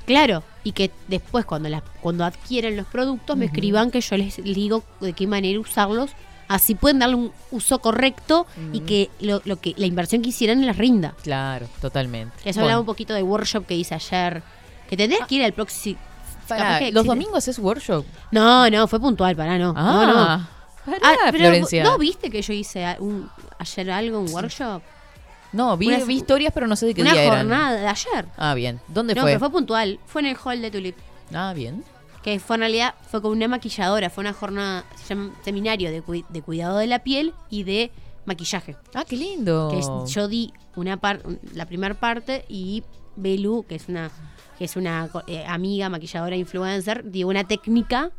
[0.09, 4.43] Claro, y que después cuando las cuando adquieren los productos me escriban que yo les
[4.43, 6.11] digo de qué manera usarlos,
[6.49, 10.65] así pueden darle un uso correcto y que lo, lo que la inversión que hicieran
[10.67, 11.15] les rinda.
[11.23, 12.35] Claro, totalmente.
[12.39, 14.43] Eso Bueno, hablaba un poquito de workshop que hice ayer,
[14.89, 15.99] que tendrías que ir al próximo.
[16.93, 18.05] ¿Los domingos es workshop?
[18.31, 19.75] No, no, fue puntual, pará, no.
[19.75, 20.15] no, no.
[20.17, 20.49] Ah,
[20.87, 21.85] pará, Ah, pero Florencia.
[21.85, 23.29] ¿No viste que yo hice un-
[23.59, 24.83] ayer algo, un workshop?
[25.53, 27.39] No, vi, historias, pero no sé de qué Una día eran.
[27.39, 28.27] jornada de ayer.
[28.37, 28.81] Ah, bien.
[28.89, 29.31] ¿Dónde No, fue?
[29.31, 29.99] pero fue puntual.
[30.07, 30.97] Fue en el hall de Tulip.
[31.35, 31.85] Ah, bien.
[32.23, 36.03] que fue en realidad fue con una maquilladora, fue una jornada, se llama seminario de,
[36.03, 37.93] cui- de cuidado de la piel y de
[38.27, 38.77] maquillaje.
[38.93, 39.69] Ah, qué lindo.
[39.71, 41.23] Que es- yo di una par,
[41.55, 42.83] la primera parte y
[43.17, 44.11] Belu, que es una
[44.59, 48.11] que es una co- eh, amiga maquilladora influencer, dio una técnica,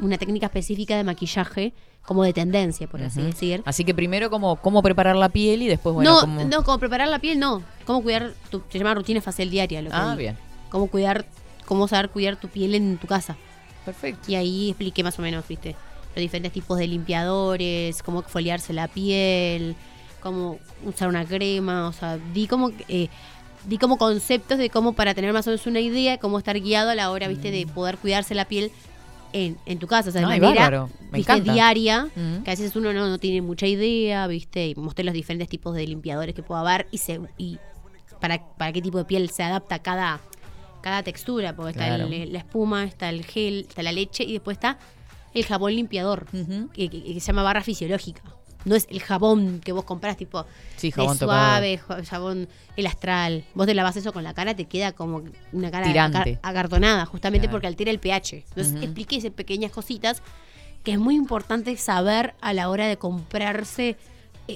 [0.00, 3.62] una técnica específica de maquillaje como de tendencia, por así decir.
[3.64, 6.44] Así que primero como cómo preparar la piel y después, bueno, no, cómo...
[6.44, 7.62] no, como preparar la piel, no.
[7.86, 9.82] Cómo cuidar tu, se llama rutina facial diaria.
[9.82, 10.36] Lo que Ah, bien.
[10.68, 11.24] Cómo cuidar,
[11.64, 13.36] cómo saber cuidar tu piel en tu casa.
[13.84, 14.30] Perfecto.
[14.30, 15.76] Y ahí expliqué más o menos, viste,
[16.14, 19.74] los diferentes tipos de limpiadores, cómo exfoliarse la piel,
[20.20, 23.08] cómo usar una crema, o sea, di como eh,
[23.66, 26.90] di como conceptos de cómo para tener más o menos una idea, cómo estar guiado
[26.90, 28.72] a la hora, viste, de poder cuidarse la piel
[29.34, 30.90] en, en tu casa, o sea, de Ay, manera bárbaro.
[31.10, 31.52] Me viste, encanta.
[31.52, 32.42] diaria, Mm.
[32.44, 35.74] que a veces uno no, no tiene mucha idea, viste, y mostré los diferentes tipos
[35.74, 37.58] de limpiadores que pueda haber y se y
[38.20, 40.20] para, para qué tipo de piel se adapta cada,
[40.82, 42.04] cada textura, porque Claro.
[42.04, 44.78] está el- la espuma, está el gel, está la leche y después está
[45.34, 46.26] el jabón limpiador,
[46.72, 48.22] que, que- que se llama barra fisiológica.
[48.64, 50.46] No es el jabón que vos compras tipo
[50.76, 53.44] Sí, de jabón suave, ja- jabón el astral.
[53.54, 56.38] Vos te lavas eso con la cara, te queda como una cara Tirante.
[56.42, 57.52] acartonada, justamente Claro.
[57.56, 58.44] porque altera el pH.
[58.48, 58.82] Entonces Ujú.
[58.84, 60.22] expliqué esas pequeñas cositas
[60.82, 63.96] que es muy importante saber a la hora de comprarse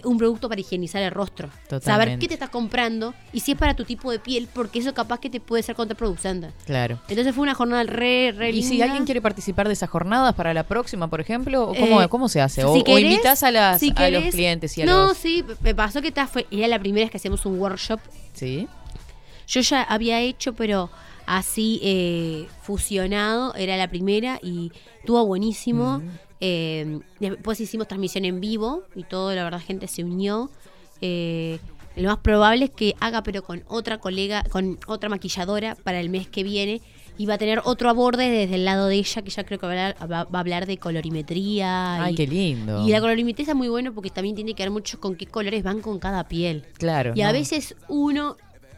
[0.05, 1.49] un producto para higienizar el rostro.
[1.49, 2.19] Saber Totalmente.
[2.19, 5.19] qué te estás comprando y si es para tu tipo de piel, porque eso capaz
[5.21, 6.51] que te puede ser contraproducente.
[6.67, 7.01] Claro.
[7.09, 10.53] Entonces fue una jornada re, re Y si alguien quiere participar de esas jornadas para
[10.53, 12.65] la próxima, por ejemplo, ¿o ¿cómo, Eh, cómo se hace?
[12.65, 15.17] O, si o querés- invitas a, las, si a los clientes y a No, los...
[15.17, 18.01] sí, me pasó que fue, era la primera vez que hacíamos un workshop.
[18.35, 18.69] Sí.
[19.47, 20.91] Yo ya había hecho, pero
[21.25, 24.71] así eh, fusionado, era la primera y
[25.01, 26.03] estuvo buenísimo.
[26.41, 30.51] Eh, después hicimos transmisión en vivo y todo, la verdad, gente se unió.
[31.01, 31.59] Eh,
[31.97, 36.11] lo más probable es que haga, pero con otra colega, con otra maquilladora para el
[36.11, 36.81] mes que viene.
[37.21, 39.67] Y va a tener otro aborde desde el lado de ella, que ya creo que
[39.67, 42.03] va a hablar, va- va a hablar de colorimetría.
[42.05, 42.87] Ay, y- qué lindo.
[42.87, 45.63] Y la colorimetría está muy bueno porque también tiene que ver mucho con qué colores
[45.65, 46.65] van con cada piel.
[46.79, 47.13] Claro.
[47.17, 48.37] Y a veces uno,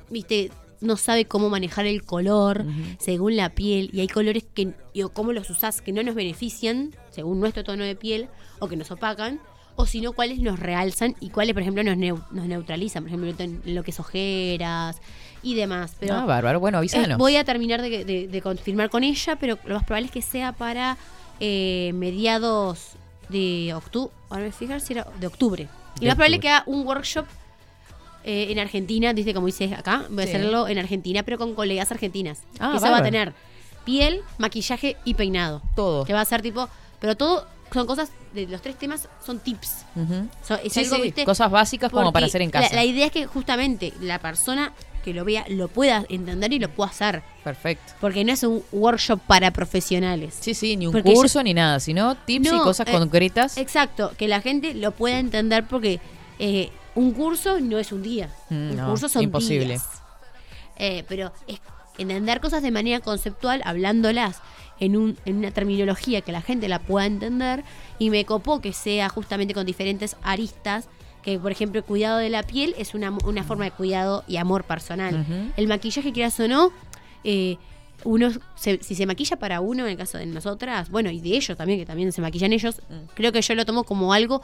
[0.09, 0.51] viste,
[0.81, 2.65] no sabe cómo manejar el color
[2.99, 3.91] según la piel.
[3.93, 4.73] Y hay colores que,
[5.05, 8.29] o cómo los usás que no nos benefician según nuestro tono de piel
[8.61, 9.41] o que nos opacan.
[9.77, 13.03] O si no, cuáles nos realzan y cuáles, por ejemplo, nos, neu- nos neutralizan.
[13.05, 14.97] Por ejemplo, lo que es ojeras
[15.43, 15.97] y demás.
[16.01, 16.61] Pero Ah, bárbaro.
[16.61, 17.19] Bueno, eh, avísanos.
[17.19, 20.23] voy a terminar de, de- de confirmar con ella, pero lo más probable es que
[20.23, 20.97] sea para
[21.41, 22.93] eh, mediados
[23.29, 24.13] de octubre.
[24.29, 25.69] Ahora me fijar si era de octubre.
[26.01, 27.27] Y lo más probable es que haga un workshop
[28.25, 31.91] eh, en Argentina, dice como dice acá, voy a hacerlo en Argentina, pero con colegas
[31.91, 32.43] argentinas.
[32.59, 33.05] Ah, Eso va a bárbaro.
[33.05, 33.33] tener
[33.87, 35.63] piel, maquillaje y peinado.
[35.75, 36.05] Todo.
[36.05, 36.69] Que va a ser tipo,
[37.01, 39.85] pero todo son cosas, de los tres temas son tips.
[40.47, 41.25] So- es Sí, algo, sí, ¿viste?
[41.25, 42.69] cosas básicas como para hacer en casa.
[42.71, 44.73] La, la idea es que justamente la persona
[45.05, 47.23] que lo vea lo pueda entender y lo pueda hacer.
[47.43, 47.95] Perfecto.
[48.01, 50.37] Porque no es un workshop para profesionales.
[50.41, 53.57] Sí, sí, ni un Porque curso ni nada, sino tips y cosas eh, concretas.
[53.57, 56.01] Exacto, que la gente lo pueda entender porque
[56.39, 58.29] eh, un curso no es un día.
[58.51, 59.67] Mm, un no, curso son imposible.
[59.67, 59.87] días.
[60.77, 61.61] Eh, pero es
[61.99, 64.41] entender cosas de manera conceptual, hablándolas
[64.81, 67.63] en, un, en una terminología que la gente la pueda entender.
[67.99, 70.89] Y me copó que sea justamente con diferentes aristas.
[71.23, 74.39] Que, por ejemplo, el cuidado de la piel es una, una forma de cuidado y
[74.39, 75.53] amor personal.
[75.57, 76.71] El maquillaje, quieras o no,
[77.25, 77.59] eh,
[78.05, 81.37] uno se- si se maquilla para uno, en el caso de nosotras, bueno, y de
[81.37, 83.11] ellos también, que también se maquillan ellos, Mm.
[83.15, 84.41] creo que yo lo tomo como algo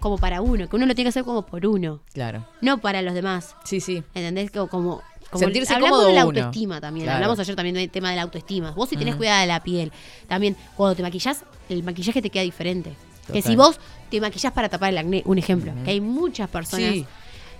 [0.00, 2.44] como para uno, que uno lo tiene que hacer como por uno, Claro.
[2.62, 3.54] no para los demás.
[3.64, 4.02] Sí, sí.
[4.14, 4.50] ¿Entendés?
[4.50, 6.38] Como, como, como Sentirse hablamos cómodo de la uno.
[6.40, 7.04] autoestima también.
[7.06, 7.16] Claro.
[7.16, 8.72] Hablamos ayer también del tema de la autoestima.
[8.72, 9.18] Vos si tenés Mm.
[9.18, 9.92] cuidado de la piel,
[10.28, 12.92] también cuando te maquillás, el maquillaje te queda diferente.
[13.32, 13.78] Que si vos
[14.10, 16.90] te maquillás para tapar el acné, un ejemplo, que hay muchas personas.
[16.92, 17.06] Sí.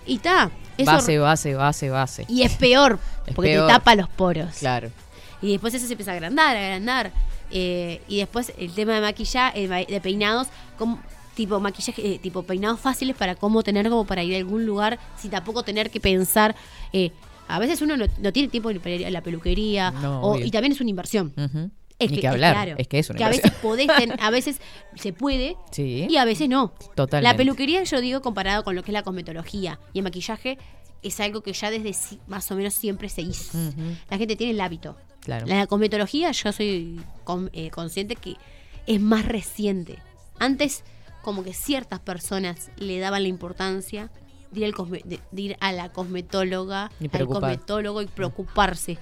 [0.07, 0.51] Y está,
[0.85, 2.25] Base, base, base, base.
[2.27, 3.67] y es peor, Es porque peor.
[3.69, 4.57] te tapa los poros.
[4.59, 4.91] Claro.
[5.43, 7.13] Y después eso se empieza a agrandar, a agrandar.
[7.53, 10.49] Eh, y después el tema de maquillaje, eh, de peinados,
[10.79, 10.99] como,
[11.35, 14.99] tipo maquillaje, eh, tipo peinados fáciles para cómo tener como para ir a algún lugar
[15.21, 16.57] sin tampoco tener que pensar.
[16.93, 17.13] eh,
[17.55, 18.73] a veces uno no, no tiene tiempo a
[19.11, 19.91] la peluquería.
[19.91, 20.47] No, o- obvio.
[20.47, 21.33] y también es una inversión.
[21.37, 21.71] Ujú.
[21.99, 22.55] Es Ni que, que es hablar.
[22.55, 23.51] claro, Es que es una que a inversión.
[23.51, 24.61] veces podés, ten- a veces
[24.97, 26.07] se puede Sí.
[26.09, 26.73] y a veces no.
[26.95, 27.23] Totalmente.
[27.33, 30.57] La peluquería, yo digo, comparado con lo que es la cosmetología y el maquillaje,
[31.03, 31.95] es algo que ya desde
[32.27, 33.59] más o menos siempre se hizo.
[34.11, 34.97] La gente tiene el hábito.
[35.21, 35.47] Claro.
[35.47, 38.37] La cosmetología, yo soy con- eh, consciente que
[38.87, 39.99] es más reciente.
[40.39, 40.85] Antes,
[41.23, 44.11] como que ciertas personas le daban la importancia
[44.51, 48.99] de ir, al cosme- de- de ir a la cosmetóloga, Y al cosmetólogo y preocuparse.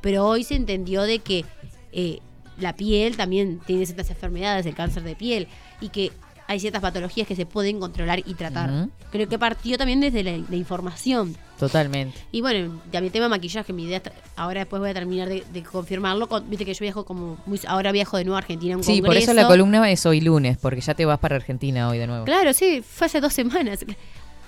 [0.00, 1.44] Pero hoy se entendió de que
[1.92, 2.20] eh,
[2.58, 5.48] la piel también tiene ciertas enfermedades, el cáncer de piel,
[5.80, 6.12] y que
[6.48, 8.70] hay ciertas patologías que se pueden controlar y tratar.
[8.70, 8.90] Ujú.
[9.10, 11.34] Creo que partió también desde la, la información.
[11.58, 12.16] Totalmente.
[12.30, 14.00] Y bueno, también tema maquillaje, mi idea,
[14.36, 16.28] ahora después voy a terminar de, de confirmarlo.
[16.28, 18.84] con- Viste que yo viajo como, muy, ahora viajo de nuevo a Argentina a un
[18.84, 19.48] Sí, por eso la congreso.
[19.48, 22.24] columna es hoy lunes, porque ya te vas para Argentina hoy de nuevo.
[22.26, 23.84] Claro, sí, fue hace dos semanas.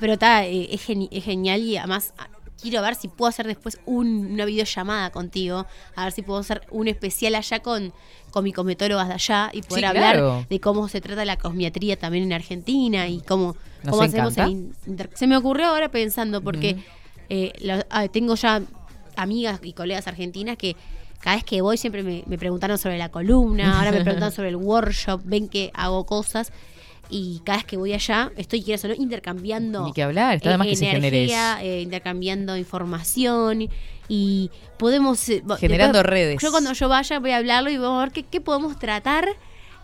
[0.00, 2.28] Pero está, eh, es, geni- es genial y además ah,
[2.60, 6.62] quiero ver si puedo hacer después un- una videollamada contigo, a ver si puedo hacer
[6.70, 7.92] un especial allá con,
[8.30, 10.46] con mi cosmetóloga de allá y poder Sí, hablar claro.
[10.48, 13.56] de cómo se trata la cosmiatría también en Argentina y cómo,
[13.88, 16.76] cómo hacemos el Se me ocurrió ahora pensando, porque
[17.28, 18.62] eh, lo- ah, tengo ya
[19.16, 20.76] amigas y colegas argentinas que
[21.20, 24.50] cada vez que voy siempre me, me preguntaron sobre la columna, ahora me preguntan sobre
[24.50, 26.52] el workshop, ven que hago cosas.
[27.10, 30.50] Y cada vez que voy allá, estoy, quieras o no, intercambiando Ni que hablar, está
[30.50, 33.68] de más que se genere energía, eh, intercambiando información
[34.08, 35.28] y podemos...
[35.28, 36.42] eh, Generando después, redes.
[36.42, 39.26] Yo cuando yo vaya voy a hablarlo y vamos a ver qué, qué podemos tratar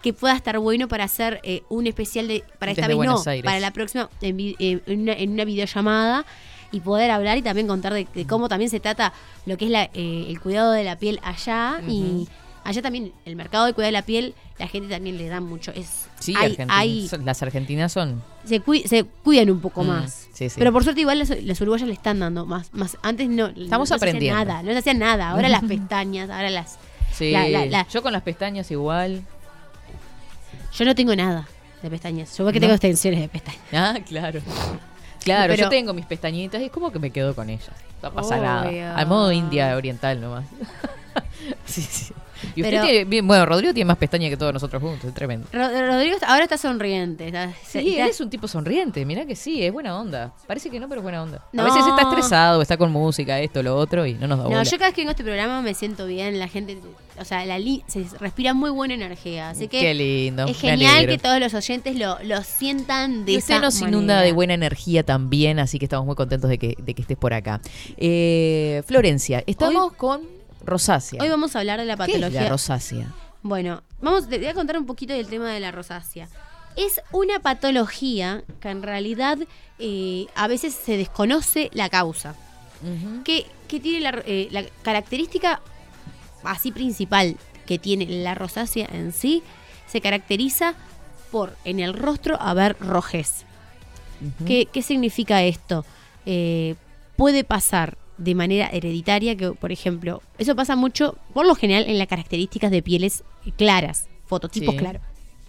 [0.03, 2.45] que pueda estar bueno para hacer eh, un especial de...
[2.59, 3.45] Para esta Desde vez Buenos no, Aires.
[3.45, 6.27] para la próxima en, eh, en una, en una videollamada
[6.73, 9.15] y poder hablar y también contar de, de cómo también se trata
[9.47, 12.29] lo que es la, eh, el cuidado de la piel allá y
[12.65, 15.71] allá también el mercado de cuidado de la piel la gente también le da mucho
[15.73, 18.23] es Sí, hay- Argentina- hay- son- las argentinas son.
[18.45, 20.57] se, cui- se cuidan un poco Mm, más sí, sí.
[20.59, 23.91] pero por suerte igual las, las uruguayas le están dando más más antes no Estamos
[23.91, 24.39] no aprendiendo.
[24.45, 26.79] nada no se hacía nada ahora las pestañas ahora las
[27.13, 27.31] Sí.
[27.31, 29.23] la- la- la- Yo con las pestañas igual.
[30.77, 31.47] yo no tengo nada
[31.83, 32.63] de pestañas yo porque ¿No?
[32.65, 34.41] tengo extensiones de pestañas Ah, claro.
[35.23, 37.71] Claro, Pero- yo tengo mis pestañitas y es como que me quedo con ellas.
[38.03, 38.43] No pasa Obvio.
[38.45, 38.97] nada.
[38.97, 40.45] Al modo India oriental nomás.
[41.65, 42.13] sí, sí.
[42.57, 45.15] Y usted Pero- tiene, bien, bueno, Rodrigo tiene más pestañas que todos nosotros juntos, es
[45.15, 45.47] tremendo.
[45.53, 49.37] Ro- Rodrigo ahora está sonriente está- Sí, está- él es un tipo sonriente, mirá que
[49.37, 50.33] sí, es buena onda.
[50.47, 51.45] Parece que no, pero es buena onda.
[51.53, 51.63] No.
[51.63, 54.51] A veces está estresado, está con música, esto, lo otro, y no nos da No,
[54.51, 54.63] bola.
[54.65, 56.79] yo cada vez que vengo a este programa me siento bien, la gente,
[57.19, 60.47] o sea, la li- se respira muy buena energía, así que Qué lindo.
[60.47, 64.15] es genial que todos los oyentes lo, lo sientan de Y usted esa nos inunda
[64.15, 64.21] manera.
[64.23, 67.33] de buena energía también, así que estamos muy contentos de que, de que estés por
[67.35, 67.61] acá.
[67.97, 70.23] Eh, Florencia, estamos con
[70.65, 71.23] rosácea.
[71.23, 72.43] Hoy vamos a hablar de la ¿Qué es patología.
[72.43, 73.07] la rosácea?
[73.43, 76.29] Bueno, vamos, te voy a contar un poquito del tema de la rosácea.
[76.77, 79.39] Es una patología que en realidad
[79.79, 82.35] eh, a veces se desconoce la causa.
[83.25, 85.61] que, que tiene la, eh, la característica
[86.43, 87.37] así principal
[87.67, 89.43] que tiene la rosácea en sí,
[89.87, 90.75] se caracteriza
[91.31, 93.45] por en el rostro haber rojez.
[94.47, 95.85] ¿Qué, qué significa esto?
[96.27, 96.75] Eh,
[97.17, 101.99] puede pasar de manera hereditaria, que por ejemplo, eso pasa mucho, por lo general, en
[101.99, 103.25] las características de pieles
[103.57, 104.79] claras, fototipos Sí.
[104.79, 105.03] claros.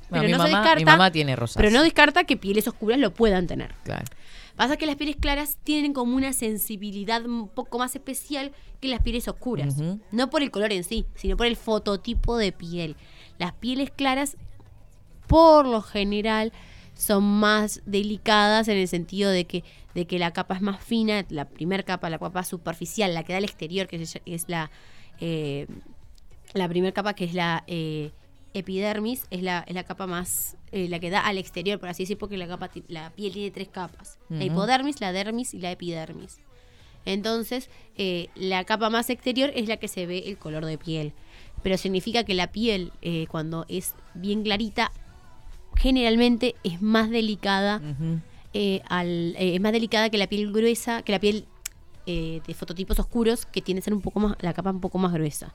[0.09, 1.61] Bueno, Pero mi, no se mamá, descarta, mi mamá tiene rosácea.
[1.61, 3.74] pero no descarta que pieles oscuras lo puedan tener.
[3.84, 4.05] Claro.
[4.55, 9.01] Pasa que las pieles claras tienen como una sensibilidad un poco más especial que las
[9.01, 9.76] pieles oscuras.
[10.11, 12.95] No por el color en sí, sino por el fototipo de piel.
[13.38, 14.38] Las pieles claras,
[15.28, 16.53] por lo general,
[16.96, 21.26] son más delicadas en el sentido de que, de que la capa es más fina,
[21.30, 24.72] la primera capa, la capa superficial, la que da al exterior, que es, es la,
[25.20, 25.68] eh,
[26.54, 28.12] la primera capa que es la eh,
[28.54, 32.04] epidermis, es la, es la capa más, eh, la que da al exterior, por así
[32.04, 34.18] decir, porque la, capa, la piel tiene tres capas.
[34.30, 36.39] La hipodermis, la dermis y la epidermis.
[37.06, 41.14] Entonces, eh, la capa más exterior es la que se ve el color de piel.
[41.64, 44.91] Pero significa que la piel, eh, cuando es bien clarita,
[45.76, 47.82] generalmente es más delicada.
[48.53, 51.45] Eh, al, eh, es más delicada que la piel gruesa, que la piel
[52.05, 54.97] eh, de fototipos oscuros, que tiene que ser un poco más, la capa un poco
[54.97, 55.53] más gruesa.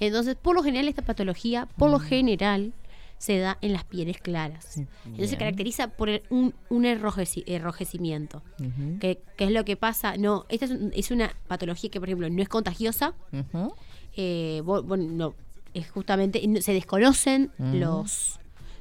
[0.00, 2.72] Entonces, por lo general, esta patología, por lo general,
[3.18, 4.76] se da en las pieles claras.
[5.04, 8.42] Entonces se caracteriza por el- un, un enrojeci- enrojecimiento.
[9.00, 10.16] ¿Qué, qué es lo que pasa?
[10.16, 13.12] No, esta es, un- es una patología que, por ejemplo, no es contagiosa.
[14.84, 15.34] Bueno, no,
[15.74, 17.50] es justamente, se desconocen
[17.80, 18.38] los,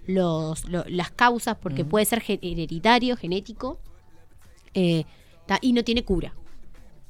[0.07, 3.79] los, lo- las causas porque puede ser hereditario, genético,
[4.73, 5.03] eh,
[5.45, 6.33] ta- y no tiene cura.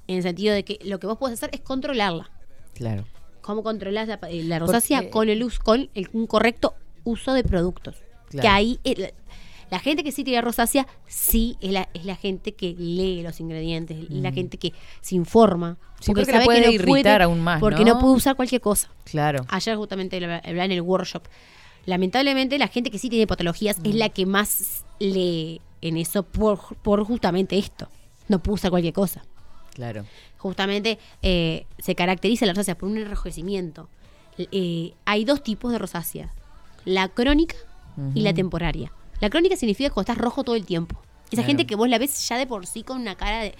[0.07, 2.29] En el sentido de que lo que vos podés hacer es controlarla.
[2.73, 3.05] Claro.
[3.41, 4.97] ¿Cómo controlás la, eh, la rosácea?
[4.99, 7.95] Porque- Con el uso, con el- un correcto uso de productos.
[8.29, 8.41] Claro.
[8.41, 9.09] Que ahí eh, la,
[9.69, 13.39] la gente que sí tiene rosácea sí es la, es la gente que lee los
[13.39, 14.33] ingredientes, la Mm.
[14.33, 15.77] gente que se informa.
[15.99, 17.95] Sí, porque la sabe puede que no irritar aún más, Porque ¿no?
[17.95, 18.89] no puede usar cualquier cosa.
[19.05, 19.45] Claro.
[19.49, 21.23] Ayer justamente hablaba en el workshop.
[21.87, 26.75] Lamentablemente la gente que sí tiene patologías es la que más lee en eso por,
[26.83, 27.87] por justamente esto.
[28.27, 29.23] No puede usar cualquier cosa.
[29.73, 30.03] Claro.
[30.37, 33.87] Justamente eh, se caracteriza la rosácea por un enrojecimiento.
[34.37, 36.29] Eh, hay dos tipos de rosácea.
[36.83, 37.55] La crónica
[38.13, 38.91] y la temporaria.
[39.21, 41.01] La crónica significa cuando estás rojo todo el tiempo.
[41.27, 41.47] Esa Claro.
[41.47, 43.55] gente que vos la ves ya de por sí con una cara de...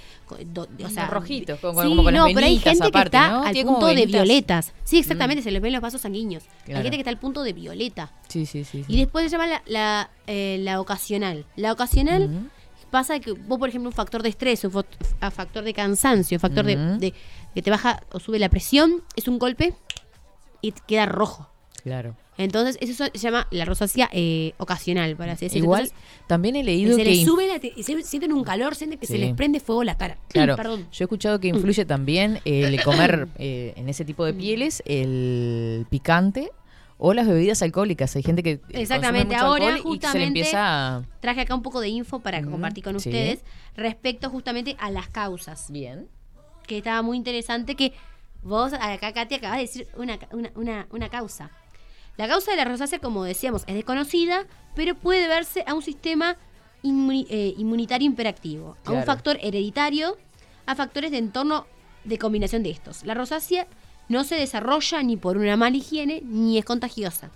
[0.86, 3.30] o sea, rojitos, con- sí, como con las no, pero hay gente aparte, que está
[3.32, 3.44] ¿no?
[3.44, 4.74] al Tiene como punto de violetas.
[4.86, 6.44] Sí, exactamente, se les ven los vasos sanguíneos.
[6.64, 6.78] Claro.
[6.78, 8.14] Hay gente que está al punto de violeta.
[8.30, 8.84] Sí, sí, sí.
[8.88, 8.94] sí.
[8.94, 11.46] Y después se llama la, la, eh, la ocasional.
[11.58, 12.48] La ocasional Ujú.
[12.90, 14.72] pasa que vos, por ejemplo, un factor de estrés, un
[15.32, 17.14] factor de cansancio, un factor de-
[17.54, 19.74] que te baja o sube la presión, es un golpe
[20.62, 21.50] y te queda rojo.
[21.84, 22.16] Claro.
[22.38, 25.66] Entonces, eso se llama la rosácea eh, ocasional, para así decirlo.
[25.66, 27.10] Igual, Entonces, también he leído se que...
[27.10, 30.18] les sube la se- sienten un calor, sienten que se les prende fuego la cara.
[30.28, 30.88] Claro, Perdón.
[30.92, 35.86] yo he escuchado que influye también el comer eh, en ese tipo de pieles el
[35.90, 36.52] picante
[37.00, 38.16] o las bebidas alcohólicas.
[38.16, 41.04] Hay gente que Exactamente, mucho ahora y se le justamente empieza a...
[41.20, 43.10] traje acá un poco de info para compartir con sí.
[43.10, 43.40] ustedes
[43.76, 45.72] respecto justamente a las causas.
[45.72, 46.08] Bien.
[46.68, 47.94] que estaba muy interesante que
[48.44, 51.50] Vos acá, Katy, acabas de decir una, una, una, una causa.
[52.18, 54.46] La causa de la rosácea, como decíamos, es desconocida,
[54.76, 56.36] pero puede deberse a un sistema
[56.84, 60.18] inmuni- eh, inmunitario imperactivo, a un factor hereditario,
[60.66, 61.66] a factores de entorno
[62.04, 63.04] de combinación de estos.
[63.06, 63.68] La rosácea
[64.10, 67.30] no se desarrolla ni por una mala higiene ni es contagiosa.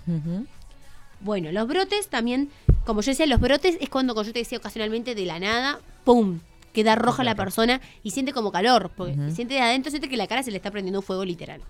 [1.19, 2.49] Bueno, los brotes también,
[2.86, 5.79] como yo decía, los brotes es cuando, como yo te decía ocasionalmente, de la nada,
[6.03, 6.39] ¡pum!
[6.73, 10.25] Queda roja la persona y siente como calor, porque siente de adentro, siente que la
[10.27, 11.61] cara se le está prendiendo fuego literal.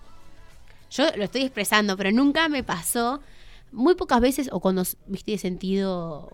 [0.92, 3.20] Yo lo estoy expresando, pero nunca me pasó,
[3.72, 6.30] muy pocas veces, o cuando, viste, he sentido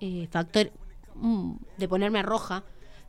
[0.00, 0.70] eh, factor
[1.14, 2.62] mm, de ponerme roja,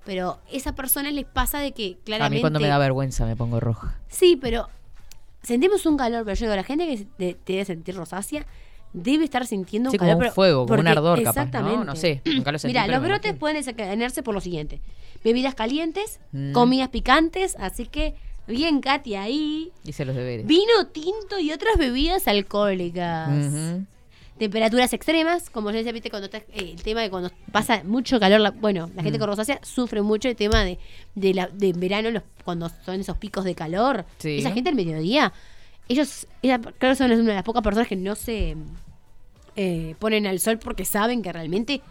[0.05, 2.35] pero esa persona les pasa de que A claramente...
[2.37, 3.99] mí cuando me da vergüenza me pongo roja.
[4.07, 4.69] Sí, pero
[5.43, 8.45] sentimos un calor, pero yo digo, la gente que se- de- debe sentir rosácea
[8.93, 10.15] debe estar sintiendo un Sí, como calor.
[10.17, 11.41] un pero- fuego, como un ardor capaz, ¿no?
[11.43, 11.85] Exactamente.
[11.85, 14.79] No sé, nunca lo sentí, Mira, los brotes pueden desencadenarse por lo siguiente.
[15.25, 16.53] Bebidas calientes, Mm.
[16.53, 18.15] comidas picantes, así que
[18.47, 19.71] bien, Katy, ahí.
[19.83, 20.45] Hice los deberes.
[20.45, 23.29] Vino tinto y otras bebidas alcohólicas.
[24.37, 28.19] Temperaturas extremas, como ya decía, viste, cuando está, eh, el tema de cuando pasa mucho
[28.19, 29.21] calor, la- bueno, la gente Mm.
[29.21, 30.77] con rosácea sufre mucho el tema de,
[31.15, 34.05] de, la, de verano, los, cuando son esos picos de calor.
[34.19, 34.37] Sí.
[34.37, 35.33] Esa gente al mediodía,
[35.89, 38.55] ellos, ella, que son una de las pocas personas que no se
[39.55, 41.81] eh, ponen al sol porque saben que realmente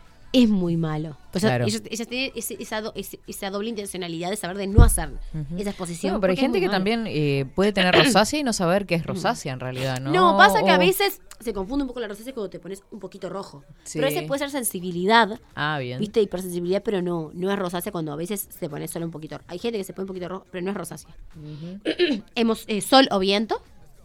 [0.42, 1.16] es muy malo.
[1.32, 1.64] Pues Claro.
[1.66, 5.10] ellos, ellas tienen ese- esa, do- ese- esa doble intencionalidad de saber de no hacer
[5.56, 6.14] esa exposición.
[6.14, 6.76] No, pero hay gente que malo.
[6.78, 10.12] también eh, puede tener rosácea y no saber qué es rosácea en realidad, ¿no?
[10.12, 12.82] No, pasa que a O- veces se confunde un poco la rosácea cuando te pones
[12.90, 13.62] un poquito rojo.
[13.84, 13.98] Sí.
[13.98, 15.98] Pero ese puede ser sensibilidad, Ah, bien.
[16.00, 16.20] ¿viste?
[16.22, 19.38] Hipersensibilidad, pero no, no es rosácea cuando a veces se pone solo un poquito.
[19.48, 21.14] Hay gente que se pone un poquito rojo, pero no es rosácea.
[22.34, 23.60] Hemos, eh, sol o viento,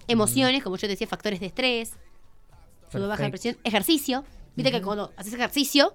[0.08, 1.94] emociones, como yo te decía, factores de estrés,
[2.92, 4.24] sube baja de presión, ejercicio.
[4.56, 5.94] Viste que cuando haces ejercicio,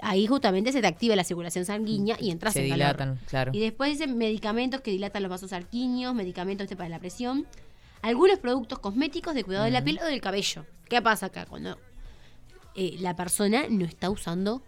[0.00, 2.96] ahí justamente se te activa la circulación sanguínea y entras Se en calor.
[2.96, 3.52] dilatan, claro.
[3.54, 7.46] Y después dicen medicamentos que dilatan los vasos sanguíneos, medicamentos este para la presión,
[8.02, 10.64] algunos productos cosméticos de cuidado de la piel o del cabello.
[10.88, 11.46] ¿Qué pasa acá?
[11.46, 11.78] Cuando
[12.74, 14.62] eh, la persona no está usando,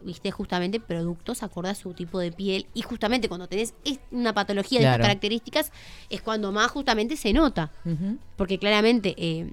[0.00, 2.66] viste, justamente productos acorde a su tipo de piel.
[2.74, 3.74] Y justamente cuando tenés
[4.10, 4.94] una patología de Claro.
[4.96, 5.72] estas características,
[6.10, 7.70] es cuando más justamente se nota.
[8.36, 9.52] Porque claramente eh,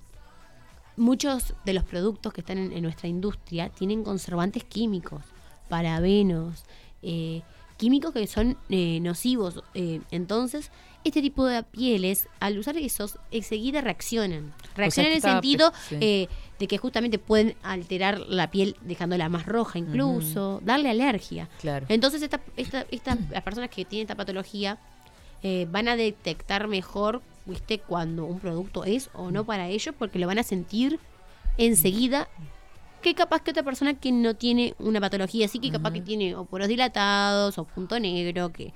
[0.99, 5.23] muchos de los productos que están en, en nuestra industria tienen conservantes químicos,
[5.69, 6.63] parabenos,
[7.01, 7.41] eh,
[7.77, 9.63] químicos que son eh, nocivos.
[9.73, 10.69] Eh, entonces,
[11.05, 14.53] este tipo de pieles, al usar esos, enseguida reaccionan.
[14.75, 15.95] Reaccionan en el sentido sí.
[16.01, 16.27] eh,
[16.59, 21.47] de que justamente pueden alterar la piel dejándola más roja incluso, darle alergia.
[21.61, 21.85] Claro.
[21.89, 24.77] Entonces, esta, esta, esta- las personas que tienen esta patología
[25.69, 27.79] van a detectar mejor, ¿viste?
[27.79, 30.99] Cuando un producto es o no para ellos, porque lo van a sentir
[31.57, 32.27] enseguida.
[33.01, 36.35] Que capaz que otra persona que no tiene una patología así, que capaz que tiene
[36.35, 38.73] o poros dilatados o punto negro, que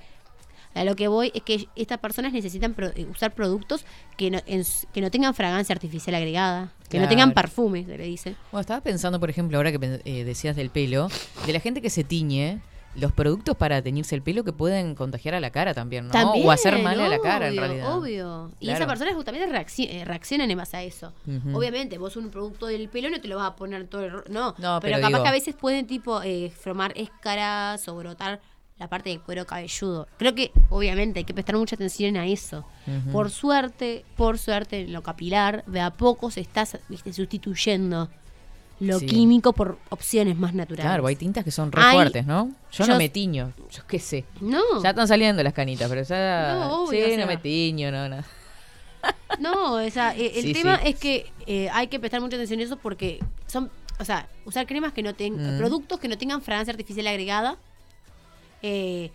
[0.72, 3.84] a lo que voy es que estas personas necesitan pro- eh, usar productos
[4.16, 7.98] que no, en s- que no tengan fragancia artificial agregada, que no tengan perfume, se
[7.98, 8.34] le dice.
[8.50, 11.08] Bueno, estaba pensando, por ejemplo, ahora que eh, decías del pelo,
[11.46, 12.60] de la gente que se tiñe,
[12.96, 16.12] los productos para teñirse el pelo que pueden contagiar a la cara también, ¿no?
[16.12, 17.96] También, o hacer mal a la cara, en realidad.
[17.96, 18.52] Obvio.
[18.60, 18.76] Y Claro.
[18.76, 21.12] esas personas justamente reacci- eh, reaccionan en base a eso.
[21.52, 24.12] Obviamente, vos un producto del pelo no te lo vas a poner todo el...
[24.30, 27.96] No, No, pero, pero capaz digo- que a veces pueden tipo eh, formar escaras o
[27.96, 28.40] brotar
[28.78, 30.08] la parte del cuero cabelludo.
[30.18, 32.64] Creo que, obviamente, hay que prestar mucha atención a eso.
[33.12, 38.08] Por suerte, por suerte, en lo capilar, de a poco se está viste, sustituyendo
[38.80, 39.06] lo Sí.
[39.06, 40.84] químico por opciones más naturales.
[40.90, 42.50] Claro, hay tintas que son re Hay- fuertes, ¿no?
[42.72, 44.24] Yo, yo- no me tiño, yo qué sé.
[44.40, 44.82] No.
[44.82, 46.56] Ya están saliendo las canitas, pero ya...
[46.58, 48.16] No, obvio, sí, o no me tiño, no, no.
[49.40, 50.88] No, o sea, eh, el Sí, tema sí.
[50.88, 54.66] es que eh, hay que prestar mucha atención a eso porque son, o sea, usar
[54.66, 55.58] cremas que no tengan, Mm.
[55.58, 57.56] productos que no tengan fragancia artificial agregada.
[58.66, 59.10] eh,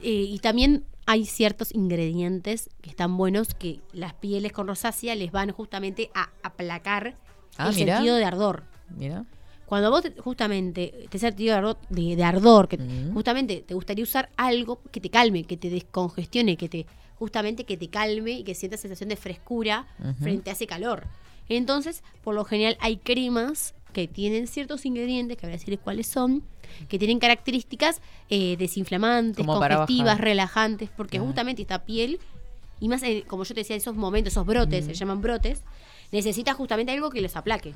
[0.00, 5.32] eh, y también hay ciertos ingredientes que están buenos que las pieles con rosácea les
[5.32, 7.16] van justamente a aplacar
[7.58, 7.96] Ah, el mirá.
[7.96, 8.62] sentido de ardor.
[8.94, 9.24] Mira.
[9.66, 13.14] Cuando vos te- justamente te sentido de ardor, de, de ardor, que Mm.
[13.14, 16.86] justamente te gustaría usar algo que te calme, que te descongestione, que te
[17.18, 19.86] justamente que te calme y que sientas sensación de frescura
[20.20, 21.04] frente a ese calor.
[21.48, 26.06] Entonces, por lo general hay cremas que tienen ciertos ingredientes, que voy a decirles cuáles
[26.06, 26.42] son,
[26.88, 32.20] que tienen características eh, desinflamantes, Como congestivas, relajantes, porque justamente esta piel,
[32.80, 35.62] y más eh, como yo te decía, esos momentos, esos brotes, se llaman brotes,
[36.12, 37.74] necesita justamente algo que los aplaque.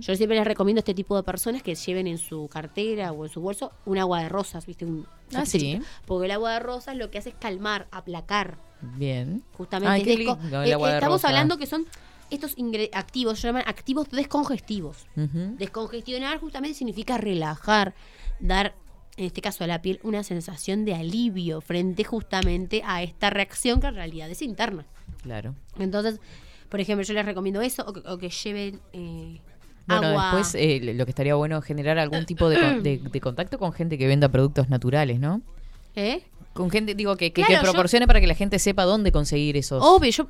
[0.00, 3.24] Yo siempre les recomiendo a este tipo de personas que lleven en su cartera o
[3.24, 4.84] en su bolso un agua de rosas, ¿viste?
[4.84, 5.80] Un Ah, sí.
[6.06, 8.58] Porque el agua de rosas lo que hace es calmar, aplacar.
[8.96, 9.42] Bien.
[9.52, 11.28] Justamente Ay, es qué desco- lindo el agua de estamos rosa.
[11.28, 11.86] hablando que son
[12.30, 12.54] estos
[12.92, 15.06] activos, se llaman activos descongestivos.
[15.58, 17.94] Descongestionar justamente significa relajar,
[18.40, 18.74] dar,
[19.16, 23.80] en este caso a la piel, una sensación de alivio frente justamente a esta reacción
[23.80, 24.84] que en realidad es interna.
[25.22, 25.54] Claro.
[25.78, 26.20] Entonces,
[26.72, 29.40] por ejemplo, yo les recomiendo eso o que, o que lleven eh,
[29.86, 30.24] Bueno, agua.
[30.36, 33.58] después eh, lo que estaría bueno es generar algún tipo de, con- de- de contacto
[33.58, 35.42] con gente que venda productos naturales, ¿no?
[35.94, 36.22] ¿Eh?
[36.54, 39.12] Con gente, digo, que, que, Claro, que yo- proporcione para que la gente sepa dónde
[39.12, 39.82] conseguir esos.
[39.84, 40.28] Obvio, yo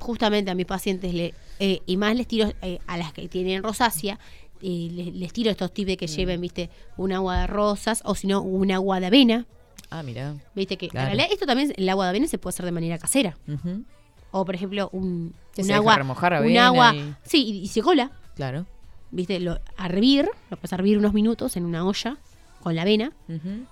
[0.00, 3.62] justamente a mis pacientes, le, eh, y más les tiro eh, a las que tienen
[3.62, 4.18] rosácea,
[4.62, 5.96] eh, les, les tiro estos tips de Mm.
[5.98, 9.46] que lleven, viste, un agua de rosas o si no, un agua de avena.
[9.90, 10.34] Ah, mira.
[10.54, 11.10] Viste que Claro.
[11.10, 13.36] en realidad esto también, el agua de avena se puede hacer de manera casera.
[13.46, 13.84] Ujú.
[14.32, 15.96] O por ejemplo, un, un se deja agua.
[15.96, 16.94] remojar un agua.
[16.94, 18.10] y- Sí, y, y se cola.
[18.34, 18.66] Claro.
[19.10, 22.16] Viste, lo, a hervir, lo puedes hervir unos minutos en una olla
[22.62, 23.12] con la avena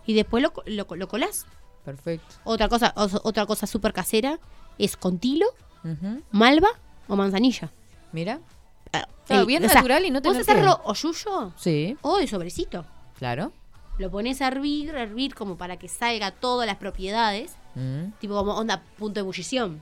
[0.06, 1.46] y después lo, lo, lo colás.
[1.84, 2.34] Perfecto.
[2.44, 4.38] Otra cosa, o- otra cosa súper casera
[4.78, 5.46] es con tilo,
[6.30, 6.68] malva
[7.08, 7.70] o manzanilla.
[8.12, 8.40] Mira.
[8.92, 11.96] Ah, Claro, el- bien o sea, natural y no ¿Vos tener hacerlo o yuyo Sí,
[12.02, 12.84] o de sobrecito?
[13.18, 13.52] claro.
[13.98, 18.12] Lo pones a hervir, a hervir como para que salga todas las propiedades, Mm.
[18.18, 19.80] tipo como onda punto de ebullición.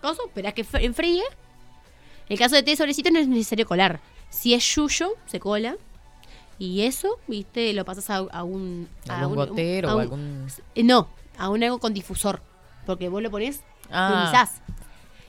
[0.00, 1.22] Cosa, esperás que fr- enfríe.
[1.22, 4.00] En el caso de té de sobrecito no es necesario colar.
[4.30, 5.76] Si es yuyo, se cola.
[6.58, 8.88] Y eso, viste, lo pasas a, a un...
[9.08, 10.46] a Algún un- gotero a o un- algún.
[10.76, 12.40] No, a un algo con difusor.
[12.86, 14.46] Porque vos lo pones, Ah.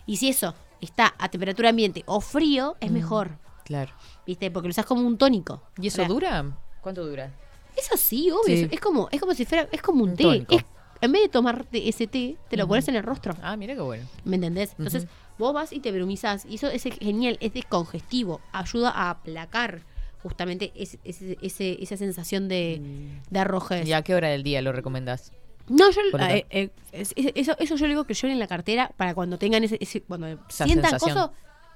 [0.06, 2.94] Y si eso está a temperatura ambiente o frío, es Mm.
[2.94, 3.32] mejor.
[3.64, 3.92] Claro.
[4.26, 4.50] ¿Viste?
[4.52, 5.62] Porque lo usás como un tónico.
[5.80, 6.44] ¿Y eso dura?
[6.82, 7.32] ¿Cuánto dura?
[7.78, 8.44] Eso sí, obvio.
[8.58, 8.64] Sí.
[8.64, 10.24] Es, es como, es como si fuera, es como un, Un té.
[10.24, 10.56] tónico.
[10.56, 10.66] Es-
[11.02, 13.36] en vez de tomarte ese té, te lo pones en el rostro.
[13.42, 14.06] Ah, mira qué bueno.
[14.26, 14.72] ¿Me entendés?
[14.78, 16.46] Entonces, vos vas y te brumizás.
[16.46, 18.42] Y eso es genial, es descongestivo.
[18.52, 19.82] Ayuda a aplacar
[20.22, 22.82] justamente ese- ese- ese- esa sensación de,
[23.30, 23.88] de arrojez.
[23.88, 25.32] ¿Y a qué hora del día lo recomendás?
[25.70, 28.48] No, yo eh, eh, es- es- eso, eso yo le digo que lleven en la
[28.48, 31.30] cartera para cuando tengan ese, ese- cuando Esa sientan cosas,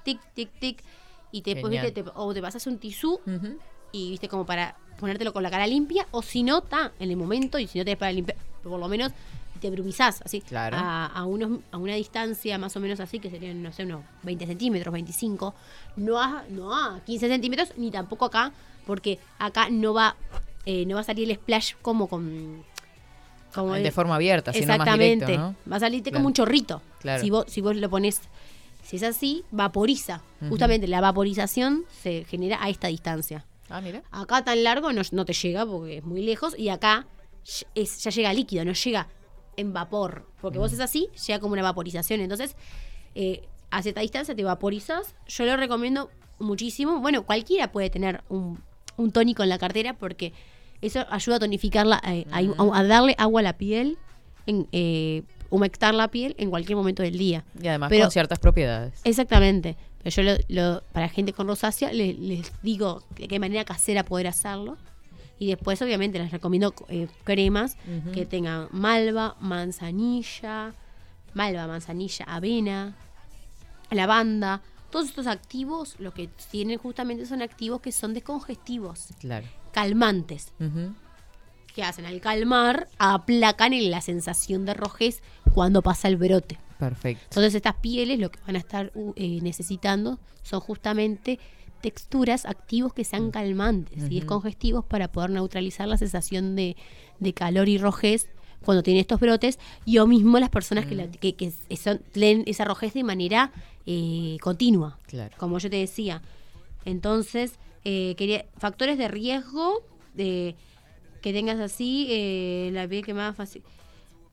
[0.03, 0.83] tic, tic, tic,
[1.31, 3.21] y te, después, viste, te- o te pasas un tisú
[3.91, 7.17] y viste como para ponértelo con la cara limpia, o si no, está en el
[7.17, 9.11] momento, y si no tenés para limpiar, por lo menos
[9.59, 10.75] te brumizás así, Claro.
[10.77, 14.01] a, a unos, a una distancia más o menos así, que serían, no sé, unos
[14.23, 15.55] 20 centímetros, 25,
[15.97, 18.51] no a, no a 15 centímetros, ni tampoco acá,
[18.85, 20.17] porque acá no va,
[20.65, 22.63] eh, no va a salir el splash como con...
[23.53, 25.25] Como De el- forma abierta, sino más Exactamente.
[25.27, 25.71] directo, ¿no?
[25.71, 26.19] Va a salirte Claro.
[26.21, 26.81] como un chorrito.
[26.99, 27.21] Claro.
[27.21, 28.19] Si vos, si vos lo pones,
[28.83, 30.21] si es así, vaporiza.
[30.49, 33.45] Justamente la vaporización se genera a esta distancia.
[33.69, 34.03] Ah, mira.
[34.11, 37.07] Acá tan largo no, no te llega porque es muy lejos y acá
[37.75, 39.07] es, ya llega líquido, no llega
[39.57, 40.27] en vapor.
[40.41, 42.19] Porque vos es así, llega como una vaporización.
[42.21, 42.55] Entonces,
[43.15, 45.15] eh, a cierta distancia te vaporizas.
[45.27, 46.09] Yo lo recomiendo
[46.39, 46.99] muchísimo.
[46.99, 48.61] Bueno, cualquiera puede tener un,
[48.97, 50.33] un tónico en la cartera porque
[50.81, 53.97] eso ayuda a tonificarla, eh, a darle agua a la piel,
[54.45, 57.45] en, eh, humectar la piel en cualquier momento del día.
[57.61, 58.99] Y además Pero- con ciertas propiedades.
[59.03, 59.77] Exactamente.
[60.03, 64.03] Pero yo lo, lo- para gente con rosácea le- les digo de qué manera casera
[64.03, 64.77] poder hacerlo.
[65.39, 67.75] Y después, obviamente, les recomiendo eh, cremas
[68.13, 70.73] que tengan malva, manzanilla,
[71.33, 72.95] malva, manzanilla, avena,
[73.91, 74.61] lavanda.
[74.91, 79.47] Todos estos activos, lo que tienen justamente son activos que son descongestivos, Claro.
[79.71, 80.53] calmantes.
[80.59, 80.93] Ujú.
[81.73, 82.05] que hacen?
[82.05, 85.23] Al calmar, aplacan en la sensación de rojez
[85.55, 86.59] cuando pasa el brote.
[86.89, 87.23] Perfecto.
[87.25, 91.39] Entonces estas pieles lo que van a estar uh, eh, necesitando son justamente
[91.81, 96.77] texturas activos que sean calmantes y descongestivos para poder neutralizar la sensación de,
[97.19, 98.27] de calor y rojez
[98.63, 102.43] cuando tienen estos brotes y o mismo las personas que, la- que, que son, leen
[102.45, 103.51] esa rojez de manera
[103.85, 105.35] eh, continua, Claro.
[105.37, 106.21] como yo te decía.
[106.85, 109.81] Entonces, eh, quería factores de riesgo
[110.13, 110.55] de
[111.21, 113.61] que tengas así eh, la piel quemada fácil.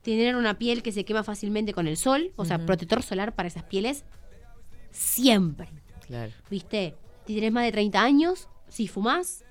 [0.02, 3.48] Tener una piel que se quema fácilmente con el sol, o sea, protector solar para
[3.48, 4.04] esas pieles,
[4.90, 5.68] siempre.
[6.06, 6.32] Claro.
[6.50, 6.94] ¿Viste?
[7.26, 9.44] Si tenés más de 30 años, si fumás,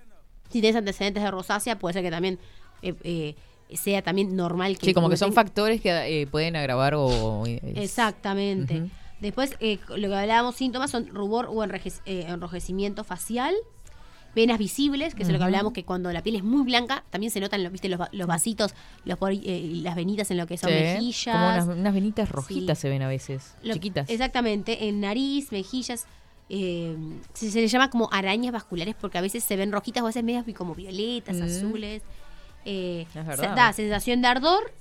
[0.49, 2.39] si tenés antecedentes de rosácea, puede ser que también
[2.81, 3.35] eh, eh,
[3.77, 7.45] sea también normal que Sí, como que son factores que eh, pueden agravar o...
[7.45, 8.79] es- Exactamente.
[8.81, 8.89] Ujú.
[9.21, 13.53] Después, eh, lo que hablábamos síntomas son rubor o eh, enrojecimiento facial,
[14.35, 15.45] venas visibles, que es lo que Ujú.
[15.45, 17.89] hablábamos que cuando la piel es muy blanca, también se notan los, ¿viste?
[17.89, 18.73] los, los vasitos,
[19.05, 21.35] los eh, las venitas en lo que son Sí, mejillas.
[21.35, 22.81] Como unas, unas venitas rojitas Sí.
[22.83, 24.09] se ven a veces, Lo- chiquitas.
[24.09, 26.05] Exactamente, en nariz, mejillas.
[26.51, 26.95] eh,
[27.33, 30.09] se, se le llama como arañas vasculares porque a veces se ven rojitas o a
[30.09, 31.43] veces medias como violetas, Mm.
[31.43, 32.01] azules.
[32.65, 34.73] eh, se- da sensación de ardor.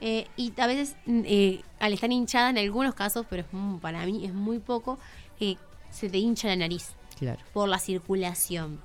[0.00, 3.78] eh, y a veces, mm, eh, al estar hinchada en algunos casos, pero es mu-
[3.80, 4.98] para mí es muy poco,
[5.40, 5.56] eh,
[5.90, 7.40] se te hincha la nariz Claro.
[7.52, 8.80] por la circulación.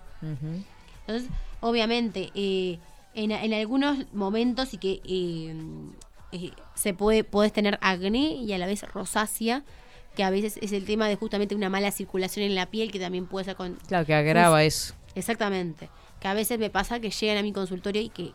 [1.07, 1.29] Entonces,
[1.61, 2.77] obviamente, eh,
[3.15, 5.55] en, en algunos momentos y que eh,
[6.31, 9.63] eh, se puede puedes tener acné y a la vez rosácea,
[10.15, 12.99] que a veces es el tema de justamente una mala circulación en la piel, que
[12.99, 13.75] también puede ser con...
[13.87, 14.93] Claro, que agrava eso.
[15.15, 15.89] Exactamente.
[16.19, 18.33] Que a veces me pasa que llegan a mi consultorio y que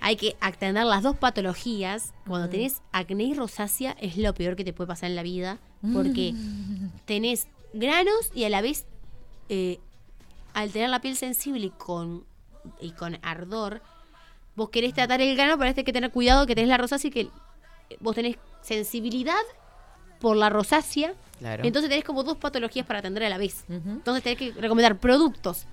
[0.00, 2.12] hay que atender las dos patologías.
[2.26, 5.58] Cuando tenés acné y rosácea es lo peor que te puede pasar en la vida.
[5.92, 6.34] Porque
[7.04, 8.86] tenés granos y a la vez,
[9.48, 9.78] eh,
[10.54, 12.24] al tener la piel sensible y con,
[12.80, 13.82] y con ardor,
[14.54, 17.12] vos querés tratar el grano, pero hay que tener cuidado que tenés la rosácea y
[17.12, 17.28] que
[18.00, 19.34] vos tenés sensibilidad
[20.18, 21.14] por la rosácea.
[21.38, 21.64] Claro.
[21.64, 23.64] Entonces tenés como dos patologías para atender a la vez.
[23.68, 25.66] Entonces tenés que recomendar productos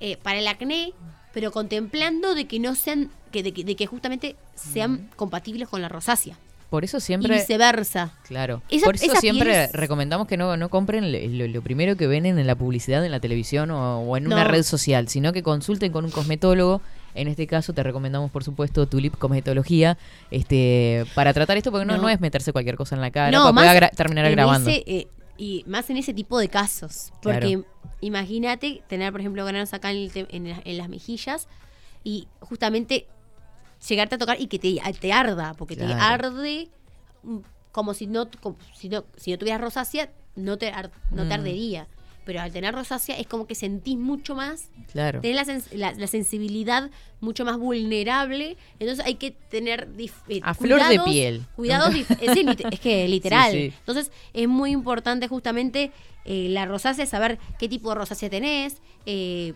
[0.00, 0.92] eh, para el acné,
[1.32, 5.80] pero contemplando de que no sean, que, de, que, de que justamente sean compatibles con
[5.80, 6.36] la rosácea.
[6.70, 7.34] Por eso Y siempre.
[7.34, 8.12] viceversa.
[8.26, 8.60] Claro.
[8.68, 11.12] Esa- Por eso siempre recomendamos que no, no compren
[11.52, 14.62] lo, primero que ven en la publicidad, en la televisión o, o en una red
[14.64, 16.80] social, sino que consulten con un cosmetólogo.
[17.14, 19.96] En este caso te recomendamos, por supuesto, Tulip Cosmetología,
[20.30, 22.02] este, para tratar esto, porque no, No.
[22.02, 24.68] no es meterse cualquier cosa en la cara, No, para poder terminar grabando.
[24.68, 25.08] ese, eh,
[25.38, 27.12] y más en ese tipo de casos.
[27.22, 27.64] Porque Claro.
[28.00, 31.48] imagínate tener, por ejemplo, granos acá en, el te- en la- en las mejillas
[32.04, 33.06] y justamente
[33.88, 36.68] llegarte a tocar y que te, te arda, porque te arde
[37.22, 37.38] mm,
[37.72, 41.28] como si no, como si no, si no tuvieras rosácea, no te, ar- no te
[41.28, 41.32] Mm.
[41.32, 41.86] ardería.
[42.24, 45.20] Pero al tener rosácea es como que sentís mucho más Claro.
[45.20, 48.56] Tenés la, sens- la- la sensibilidad mucho más vulnerable.
[48.80, 49.88] Entonces hay que tener.
[50.28, 51.44] eh, A flor de piel.
[51.54, 51.94] Cuidados.
[51.94, 53.52] dif- es, que literal.
[53.52, 53.74] Sí, sí.
[53.78, 55.92] Entonces es muy importante justamente
[56.24, 58.78] eh, la rosácea, saber qué tipo de rosácea tenés.
[59.06, 59.52] eh,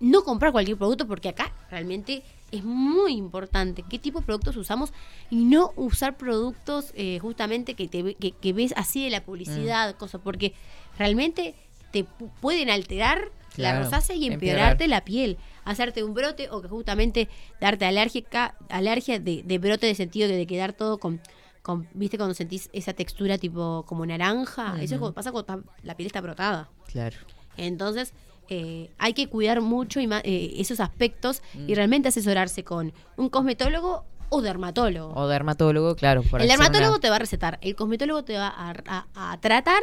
[0.00, 4.92] no comprar cualquier producto porque acá realmente es muy importante qué tipo de productos usamos
[5.30, 9.96] y no usar productos eh, justamente que, te, que, que ves así de la publicidad,
[9.96, 10.54] cosas, porque
[10.98, 11.54] realmente
[11.90, 14.34] te pu- pueden alterar la rosácea y empeorar.
[14.74, 17.28] empeorarte la piel, hacerte un brote o que justamente
[17.60, 21.20] darte alérgica, alergia de, de brote de sentido de, quedar todo con,
[21.62, 25.96] con, viste cuando sentís esa textura tipo como naranja, eso es cuando pasa cuando la
[25.96, 26.68] piel está brotada.
[26.86, 27.16] Claro.
[27.56, 28.12] Entonces,
[28.48, 31.68] eh, hay que cuidar mucho y eh, esos aspectos Mm.
[31.70, 35.14] y realmente asesorarse con un cosmetólogo o dermatólogo.
[35.14, 36.22] O dermatólogo, claro.
[36.22, 39.40] por el dermatólogo una- te va a recetar, el cosmetólogo te va a, a- a
[39.40, 39.82] tratar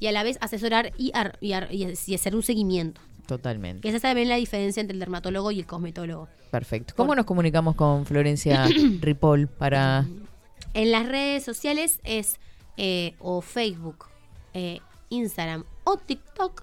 [0.00, 1.32] y a la vez asesorar y, a-
[2.14, 3.00] hacer un seguimiento.
[3.26, 3.82] Totalmente.
[3.82, 6.28] Que esa es también la diferencia entre el dermatólogo y el cosmetólogo.
[6.50, 6.94] Perfecto.
[6.96, 8.66] ¿Cómo nos comunicamos con Florencia
[9.00, 10.06] Ripoll para
[10.72, 12.38] En las redes sociales es
[12.78, 14.06] eh, o Facebook,
[14.54, 14.80] eh,
[15.10, 16.62] Instagram o TikTok.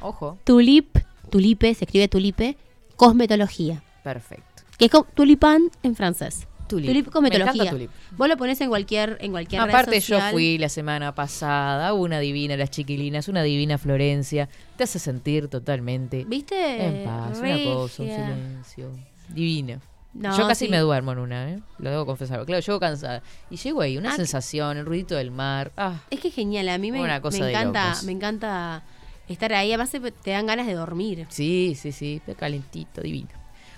[0.00, 0.38] Ojo.
[0.44, 0.96] Tulip,
[1.30, 2.56] tulipe, se escribe tulipe,
[2.96, 3.82] cosmetología.
[4.02, 4.62] Perfecto.
[4.78, 6.46] Que es tulipán en francés.
[6.66, 6.88] Tulip.
[6.88, 7.70] Tulip, Me cosmetología.
[7.70, 7.90] tulip.
[8.16, 12.18] Vos lo pones en cualquier, en cualquier red Aparte yo fui la semana pasada, una
[12.20, 16.84] divina las chiquilinas, una divina Florencia, te hace sentir totalmente ¿Viste?
[16.86, 18.90] en paz, una cosa, un silencio,
[19.28, 19.80] divino.
[20.14, 20.70] No, yo casi sí.
[20.70, 21.60] me duermo en una, ¿eh?
[21.78, 22.44] lo debo confesar.
[22.46, 23.20] Claro, llego cansada.
[23.50, 25.72] Y llego ahí, una Ah, sensación, el ruidito del mar.
[25.76, 28.84] Ah, Es que genial, a mí me, Una cosa me de encanta, me encanta
[29.28, 29.90] estar ahí, además
[30.22, 31.26] te dan ganas de dormir.
[31.30, 33.28] sí, sí, sí, está calentito, divino.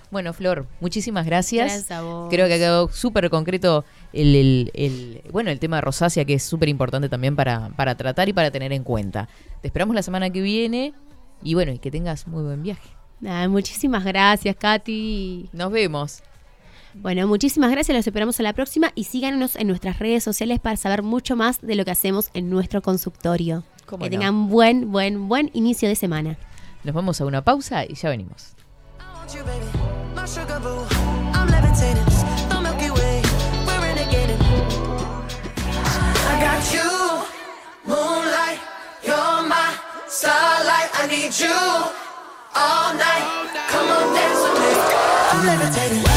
[0.09, 1.65] Bueno, Flor, muchísimas gracias.
[1.65, 2.27] Gracias a vos.
[2.29, 3.83] Creo que ha quedado súper concreto
[4.13, 7.95] el, el- el- bueno, el tema de rosácea, que es súper importante también para, para
[7.95, 9.27] tratar y para tener en cuenta.
[9.61, 10.93] Te esperamos la semana que viene
[11.43, 12.89] y bueno, y que tengas muy buen viaje.
[13.27, 15.49] Ay, muchísimas gracias, Katy.
[15.51, 16.23] Nos vemos.
[16.93, 20.77] Bueno, muchísimas gracias, los esperamos a la próxima y síganos en nuestras redes sociales para
[20.77, 23.63] saber mucho más de lo que hacemos en nuestro consultorio.
[23.87, 24.19] ¿Cómo que no?
[24.19, 26.37] tengan buen, buen, buen inicio de semana.
[26.83, 28.53] Nos vamos a una pausa y ya venimos.
[30.15, 30.85] My sugar boo,
[31.33, 32.05] I'm levitating.
[32.49, 33.21] The Milky Way,
[33.65, 34.39] we're renegading.
[36.27, 37.23] I got you,
[37.85, 38.59] moonlight.
[39.03, 39.73] You're my
[40.07, 40.89] starlight.
[40.93, 41.53] I need you
[42.55, 43.25] all night.
[43.69, 44.71] Come on, dance with me.
[45.31, 46.16] I'm levitating.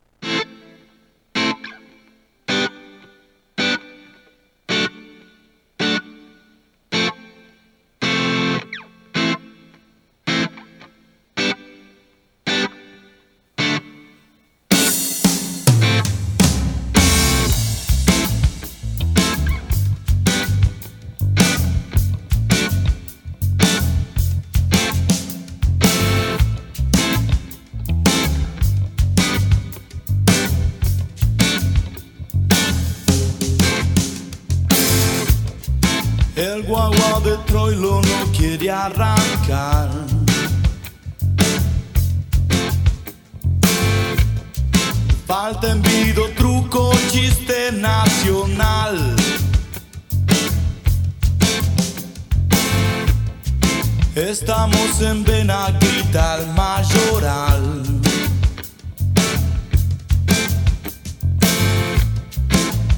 [54.41, 57.83] Estamos en Benaguita, el mayoral.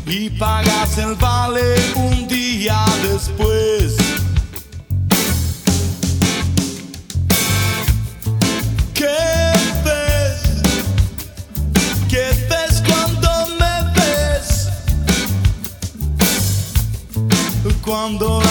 [0.06, 3.98] Y pagas el vale un día después.
[8.94, 9.52] ¿Qué
[9.84, 10.42] ves?
[12.08, 13.30] ¿Qué ves cuando
[13.60, 14.70] me ves?
[17.84, 18.43] Cuando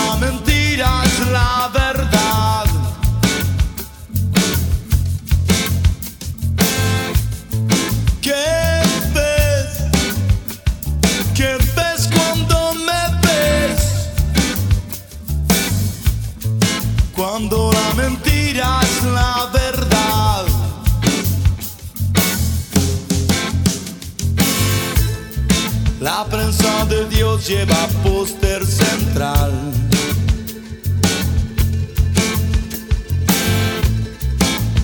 [26.23, 29.51] La prensa de Dios lleva póster central.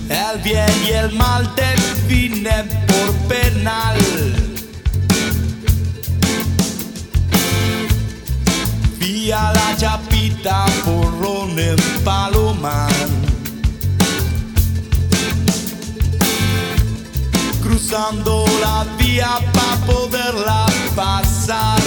[0.09, 3.97] El bien y el mal definen por penal.
[8.99, 13.18] Vía la chapita porrón en Palomar.
[17.79, 20.65] Cruzando la vía para poderla
[20.95, 21.81] pasar.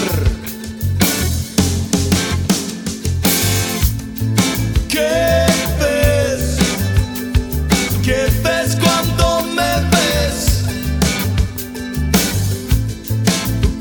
[4.89, 5.47] ¿Qué
[5.78, 6.56] ves?
[8.02, 10.64] ¿Qué ves cuando me ves?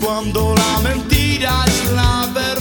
[0.02, 2.61] Cuando la mentira es la verdad.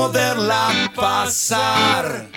[0.00, 2.29] Poderla pasar.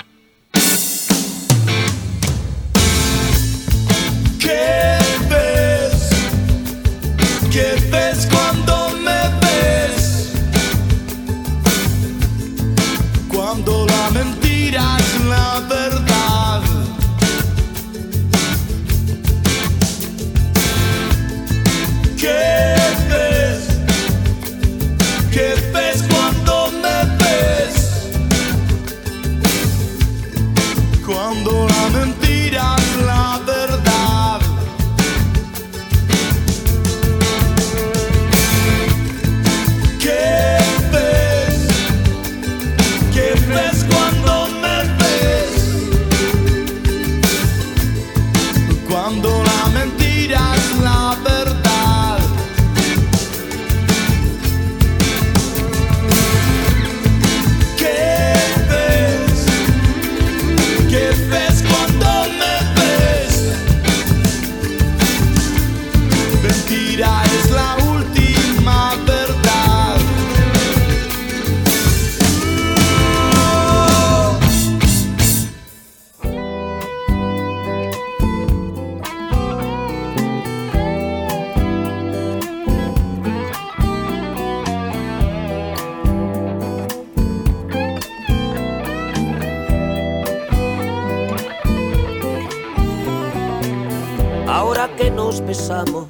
[94.53, 96.05] Ahora que nos besamos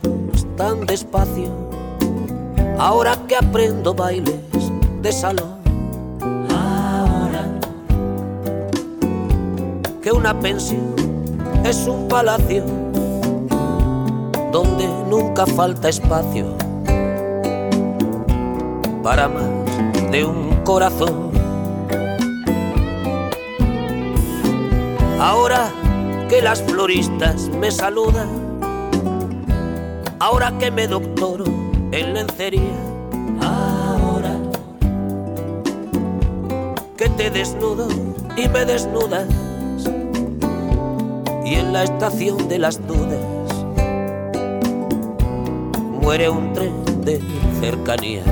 [0.57, 1.49] tan despacio,
[2.77, 4.35] ahora que aprendo bailes
[5.01, 5.59] de salón,
[6.49, 7.47] ahora
[10.01, 10.93] que una pensión
[11.63, 12.65] es un palacio
[14.51, 16.45] donde nunca falta espacio
[19.01, 21.31] para más de un corazón.
[25.17, 25.71] Ahora
[26.33, 28.27] que las floristas me saludan,
[30.17, 31.45] ahora que me doctoro
[31.91, 32.75] en lencería,
[33.39, 34.35] ahora
[36.97, 37.87] que te desnudo
[38.35, 39.27] y me desnudas,
[41.45, 43.19] y en la estación de las dudas
[46.01, 46.73] muere un tren
[47.05, 47.21] de
[47.59, 48.25] cercanías.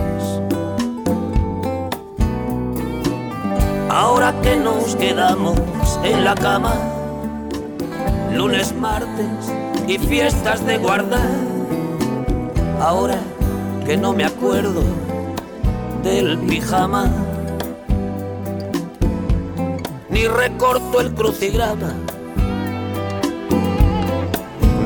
[3.91, 5.59] Ahora que nos quedamos
[6.03, 6.73] en la cama,
[8.35, 9.51] lunes, martes
[9.87, 11.29] y fiestas de guardar.
[12.79, 13.19] Ahora
[13.85, 14.83] que no me acuerdo
[16.03, 17.09] del pijama,
[20.09, 21.93] ni recorto el crucigrama,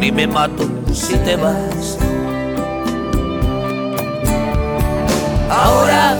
[0.01, 1.97] y me mato si te vas.
[5.49, 6.17] Ahora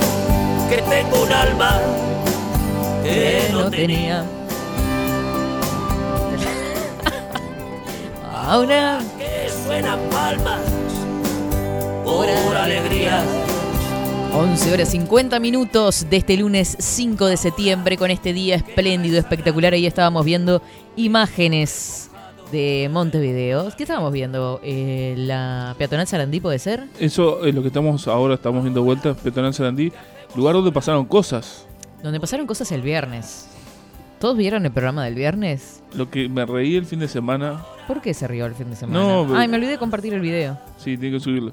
[0.70, 1.80] que tengo un alma
[3.04, 4.26] que no tenía.
[8.48, 10.62] Ahora que suenan palmas
[12.04, 13.24] por alegría.
[14.36, 19.74] 11 horas 50 minutos de este lunes 5 de septiembre con este día espléndido, espectacular.
[19.74, 20.62] Ahí estábamos viendo
[20.96, 22.12] imágenes
[22.52, 23.68] de Montevideo.
[23.76, 24.60] ¿Qué estábamos viendo?
[24.62, 26.84] Eh, ¿La peatonal Sarandí puede ser?
[27.00, 29.92] Eso es lo que estamos ahora, estamos viendo vueltas, Petonal Sarandí,
[30.36, 31.66] lugar donde pasaron cosas.
[32.04, 33.48] Donde pasaron cosas el viernes.
[34.20, 35.84] ¿Todos vieron el programa del viernes?
[35.96, 37.64] Lo que me reí el fin de semana.
[37.88, 39.00] ¿Por qué se rió el fin de semana?
[39.00, 40.58] No, pero- Ay, me olvidé de compartir el video.
[40.78, 41.52] Sí, tiene que subirlo.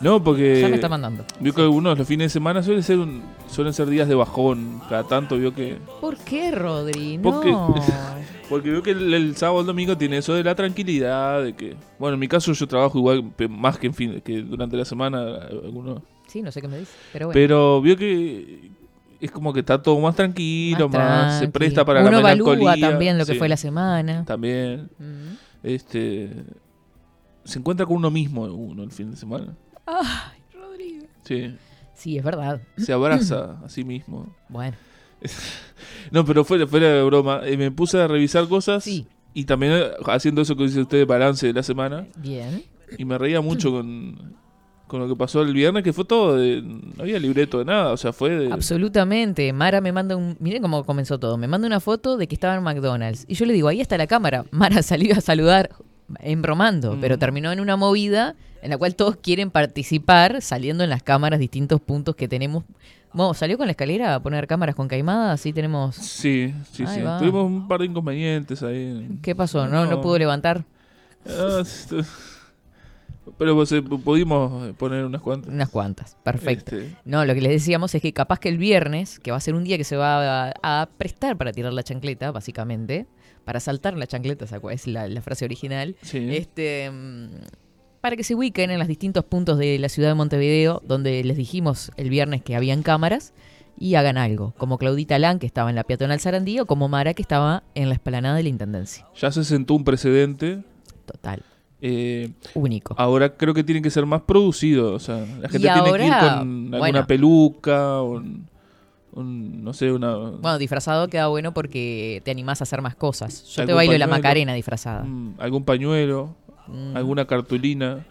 [0.00, 0.60] No, porque.
[0.60, 1.24] Ya me está mandando.
[1.40, 4.80] Vio que algunos los fines de semana suelen ser, un- suelen ser días de bajón.
[4.88, 5.76] Cada tanto vio que.
[6.00, 7.18] ¿Por qué, Rodri?
[7.22, 7.74] Porque, No.
[8.48, 11.76] porque veo que el, el sábado el domingo tiene eso de la tranquilidad, de que...
[11.98, 15.18] Bueno, en mi caso yo trabajo igual, más que, en fin, que durante la semana.
[15.50, 16.92] Algunos, Sí, no sé qué me dice.
[17.12, 17.34] Pero bueno.
[17.38, 18.70] Pero vio que
[19.20, 21.58] es como que está todo más tranquilo, más, se tranqui.
[21.58, 22.90] presta para Uno la melancolía.
[22.90, 24.24] también lo que sí, fue la semana.
[24.24, 24.90] También.
[24.98, 25.36] Mm.
[25.62, 26.30] Este...
[27.44, 29.56] Se encuentra con uno mismo uno el fin de semana.
[29.86, 31.06] Ay, Rodrigo.
[31.24, 31.54] Sí.
[31.94, 32.60] Sí, es verdad.
[32.76, 34.34] Se abraza a sí mismo.
[34.48, 34.76] Bueno.
[36.10, 39.90] No, pero fuera, fuera de broma, eh, me puse a revisar cosas y también eh,
[40.06, 42.06] haciendo eso que dice usted de balance de la semana.
[42.16, 42.64] Bien.
[42.98, 44.34] Y me reía mucho con,
[44.90, 46.62] con lo que pasó el viernes, que fue todo de...
[46.62, 48.52] No había libreto de nada, o sea, fue de...
[48.52, 49.52] Absolutamente.
[49.52, 50.36] Mara me manda un.
[50.40, 51.36] Miren cómo comenzó todo.
[51.36, 53.24] Me manda una foto de que estaba en McDonald's.
[53.28, 54.44] Y yo le digo, ahí está la cámara.
[54.50, 55.70] Mara salió a saludar
[56.18, 61.04] embromando, pero terminó en una movida en la cual todos quieren participar, saliendo en las
[61.04, 62.64] cámaras distintos puntos que tenemos.
[63.12, 65.94] Bueno, salió con la escalera a poner cámaras con caimada, así tenemos.
[65.94, 67.02] Sí, sí, Ahí sí.
[67.02, 67.18] va.
[67.20, 69.18] Tuvimos un par de inconvenientes ahí.
[69.22, 69.68] ¿Qué pasó?
[69.68, 70.64] ¿No, no pudo levantar?
[73.38, 75.52] Pero pues, eh, pudimos poner unas cuantas.
[75.52, 76.76] Unas cuantas, perfecto.
[76.76, 79.40] Este, No, lo que les decíamos es que capaz que el viernes, que va a
[79.40, 80.52] ser un día que se va a,
[80.82, 83.06] a prestar para tirar la chancleta, básicamente,
[83.44, 86.28] para saltar la chancleta, esa es la, la frase original, Sí.
[86.36, 86.90] este,
[88.00, 91.36] para que se ubiquen en los distintos puntos de la ciudad de Montevideo, donde les
[91.36, 93.32] dijimos el viernes que habían cámaras,
[93.78, 97.14] y hagan algo, como Claudita Lan, que estaba en la peatonal Sarandí, o como Mara,
[97.14, 99.06] que estaba en la esplanada de la Intendencia.
[99.16, 100.62] ya se sentó un precedente.
[101.06, 101.42] Total.
[101.82, 102.94] Eh, Único.
[102.98, 104.92] Ahora creo que tiene que ser más producido.
[104.94, 106.28] O sea, la gente tiene que ir con
[106.74, 107.06] alguna bueno.
[107.06, 108.46] peluca, un,
[109.12, 110.14] un- no sé, una...
[110.14, 113.44] Bueno, disfrazado queda bueno porque te animás a hacer más cosas.
[113.46, 115.04] Yo te bailo la Macarena disfrazada.
[115.04, 116.34] mm, algún pañuelo,
[116.68, 116.96] Mm.
[116.96, 118.06] alguna cartulina.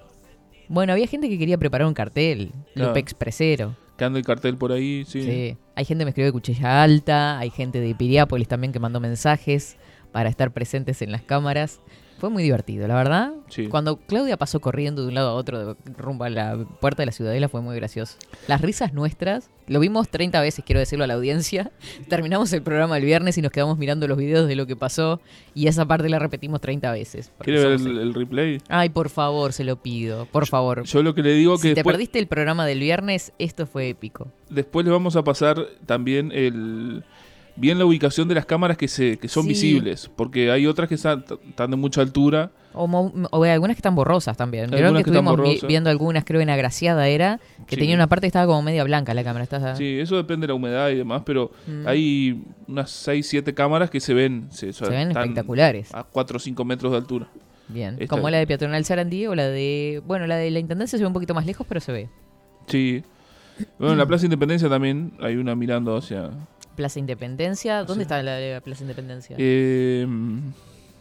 [0.68, 2.90] Bueno, había gente que quería preparar un cartel, Claro.
[2.90, 3.76] Lupe Expresero.
[3.98, 5.22] Que anda el cartel por ahí, sí.
[5.24, 5.58] Sí.
[5.76, 9.00] Hay gente que me escribió de Cuchilla Alta, hay gente de Piriápolis también que mandó
[9.00, 9.78] mensajes
[10.12, 11.80] para estar presentes en las cámaras.
[12.20, 13.34] Fue muy divertido, la verdad.
[13.50, 13.68] Sí.
[13.68, 17.12] Cuando Claudia pasó corriendo de un lado a otro, rumbo a la puerta de la
[17.12, 18.18] ciudadela, fue muy gracioso.
[18.48, 21.72] Las risas nuestras, lo vimos 30 veces, quiero decirlo a la audiencia.
[22.10, 25.22] Terminamos el programa el viernes y nos quedamos mirando los videos de lo que pasó.
[25.56, 27.32] Y esa parte la repetimos 30 veces.
[27.40, 28.62] ¿Quiere ver el, el replay?
[28.68, 30.26] Ay, por favor, se lo pido.
[30.26, 30.84] Por favor.
[30.84, 33.66] Yo lo que le digo si que te después, perdiste el programa del viernes, esto
[33.66, 34.28] fue épico.
[34.50, 37.04] después le vamos a pasar también el
[37.60, 39.50] bien la ubicación de las cámaras que se que son Sí.
[39.50, 42.52] visibles, porque hay otras que están, están de mucha altura.
[42.74, 44.66] O, mo- o hay algunas que están borrosas también.
[44.74, 47.82] Algunas que estuvimos vi- viendo algunas, creo en Agraciada era, que Sí.
[47.82, 49.44] tenía una parte que estaba como media blanca la cámara.
[49.44, 51.88] ¿estás Sí, eso depende de la humedad y demás, pero Mm.
[51.88, 54.48] hay unas 6, 7 cámaras que se ven.
[54.52, 55.94] Se, Se ven espectaculares.
[55.94, 57.28] A 4 o 5 metros de altura.
[57.68, 57.96] Bien.
[58.00, 60.02] Esta- Como la de Peatonal Sarandí o la de...
[60.08, 62.10] Bueno, la de la Intendencia se ve un poquito más lejos, pero se ve.
[62.68, 63.04] Sí.
[63.78, 66.30] Bueno, en la Plaza Independencia también hay una mirando hacia...
[66.80, 67.84] Plaza Independencia.
[67.84, 69.36] ¿Dónde está la la Plaza Independencia?
[69.38, 70.08] Eh,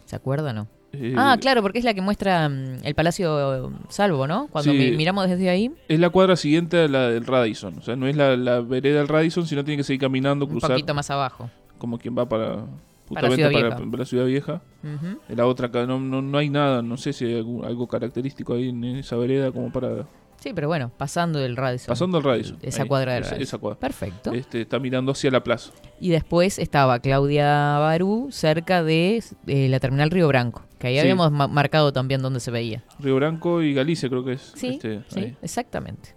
[0.07, 0.67] ¿Se acuerda o no?
[0.93, 4.49] eh, ah, claro, porque es la que muestra mm, el Palacio Salvo, ¿no?
[4.49, 4.77] Cuando Sí.
[4.79, 7.79] mi- miramos desde ahí, Es la cuadra siguiente a la del Radisson.
[7.79, 10.51] O sea, no es la, la vereda del Radisson, sino tiene que seguir caminando, un
[10.53, 10.71] cruzar.
[10.71, 11.49] poquito más abajo.
[11.79, 12.57] Como quien va para.
[12.57, 13.91] Para Justamente Ciudad para, Vieja.
[13.91, 14.63] para la ciudad vieja.
[14.83, 15.19] Ujú.
[15.31, 16.83] En la otra, no, no, no hay nada.
[16.83, 20.07] No sé si hay algo característico ahí en esa vereda como para.
[20.41, 21.89] Sí, pero bueno, pasando del Radisson.
[21.89, 22.59] Pasando el Radisson.
[22.63, 23.49] Esa ahí, cuadra del esa, Radisson.
[23.49, 23.79] esa cuadra.
[23.81, 24.33] Perfecto.
[24.33, 25.73] Este, está mirando hacia la plaza.
[26.01, 31.01] Y después estaba Claudia Barú cerca de eh, la terminal Río Branco, que ahí Sí.
[31.01, 32.85] habíamos ma- marcado también dónde se veía.
[33.01, 34.53] Río Branco y Galicia, creo que es.
[34.55, 35.37] Sí, este, sí, ahí.
[35.43, 36.15] exactamente.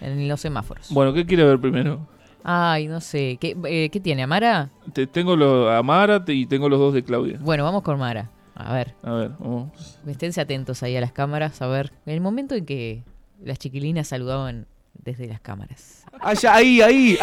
[0.00, 0.88] En los semáforos.
[0.90, 2.06] Bueno, ¿qué quiere ver primero?
[2.44, 3.38] Ay, no sé.
[3.40, 4.70] ¿Qué, eh, ¿qué tiene, Amara?
[4.92, 7.38] Te, tengo lo, a Mara te- y tengo los dos de Claudia.
[7.40, 8.30] Bueno, vamos con Mara.
[8.54, 9.98] A ver, A ver, vamos.
[10.06, 11.60] esténse atentos ahí a las cámaras.
[11.60, 13.02] A ver, en el momento en que
[13.44, 16.04] las chiquilinas saludaban desde las cámaras.
[16.20, 17.12] Allá, ahí, ahí.
[17.14, 17.18] ¡Eh!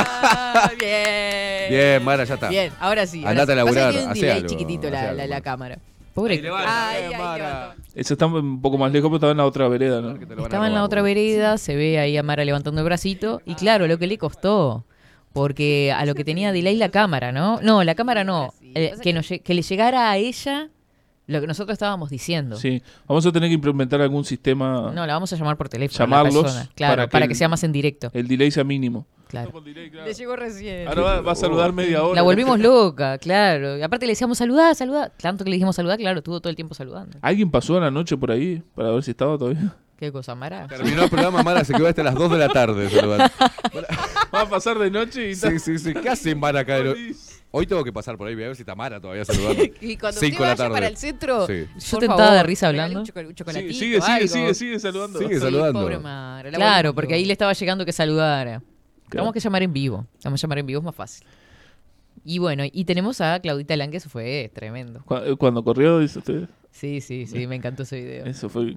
[0.00, 1.70] Ah, bien.
[1.70, 2.48] Bien, Mara, ya está.
[2.48, 3.18] Bien, ahora sí.
[3.18, 3.52] ahora Andate sí.
[3.52, 5.78] a laburar, tiene un hacé delay algo, chiquitito la, la- la cámara.
[6.14, 6.34] Pobre.
[6.34, 7.74] Ahí levanta, Ay, eh, ay, Mara.
[7.94, 10.16] Ese está un poco más lejos, pero estaba en la otra vereda, ¿no?
[10.42, 13.40] Estaba en la otra vereda, se ve ahí a Mara levantando el bracito.
[13.44, 14.84] Y claro, lo que le costó.
[15.32, 17.60] Porque a lo que tenía delay la cámara, ¿no?
[17.62, 18.52] No, la cámara no.
[18.74, 20.68] Eh, que, nos que le llegara a ella
[21.28, 22.56] lo que nosotros estábamos diciendo.
[22.56, 24.90] Sí, vamos a tener que implementar algún sistema.
[24.94, 26.02] No, la vamos a llamar por teléfono.
[26.02, 26.70] a la Llamarlos persona.
[26.74, 28.10] Claro, para, que, sea más en directo.
[28.14, 29.06] El delay sea mínimo.
[29.28, 29.52] Claro.
[29.62, 30.88] Le llegó recién.
[30.88, 32.14] Ahora va, va a saludar media hora.
[32.14, 33.76] La volvimos loca, claro.
[33.76, 35.12] Y aparte le decíamos saludar, saludar.
[35.20, 37.18] Tanto que le dijimos saludar, claro, estuvo todo el tiempo saludando.
[37.20, 39.76] ¿Alguien pasó a la noche por ahí para ver si estaba todavía?
[39.98, 40.66] ¿Qué cosa, Mara?
[40.66, 42.88] Terminó el programa, Mara se quedó hasta las 2 de la tarde.
[42.88, 43.24] saludando.
[44.34, 45.92] Va a pasar de noche y Sí, sí, sí.
[45.92, 46.78] ¿Qué hacen Mara acá?
[47.50, 49.62] Hoy tengo que pasar por ahí, voy a ver si está Mara todavía saludando.
[49.80, 50.70] Y cuando Cinco usted de la vaya tarde.
[50.74, 51.66] para el centro, Sí.
[51.90, 53.00] yo tentada de favor, risa regale hablando.
[53.00, 54.28] un choco- un chocolatito, Sí, sigue, sigue, algo.
[54.28, 55.18] sigue, sigue saludando.
[55.18, 55.80] Sigue Sí, saludando.
[55.80, 58.62] pobre Mara, la Claro, porque ahí le estaba llegando que saludara.
[59.08, 60.06] Tenemos que llamar en vivo.
[60.22, 61.26] Vamos a llamar en vivo, es más fácil.
[62.24, 65.02] Y bueno, y tenemos a Claudita Lang, que eso fue tremendo.
[65.06, 66.48] Cu- Cuando corrió, dice usted.
[66.70, 68.26] Sí, sí, sí, me encantó ese video.
[68.26, 68.76] Eso fue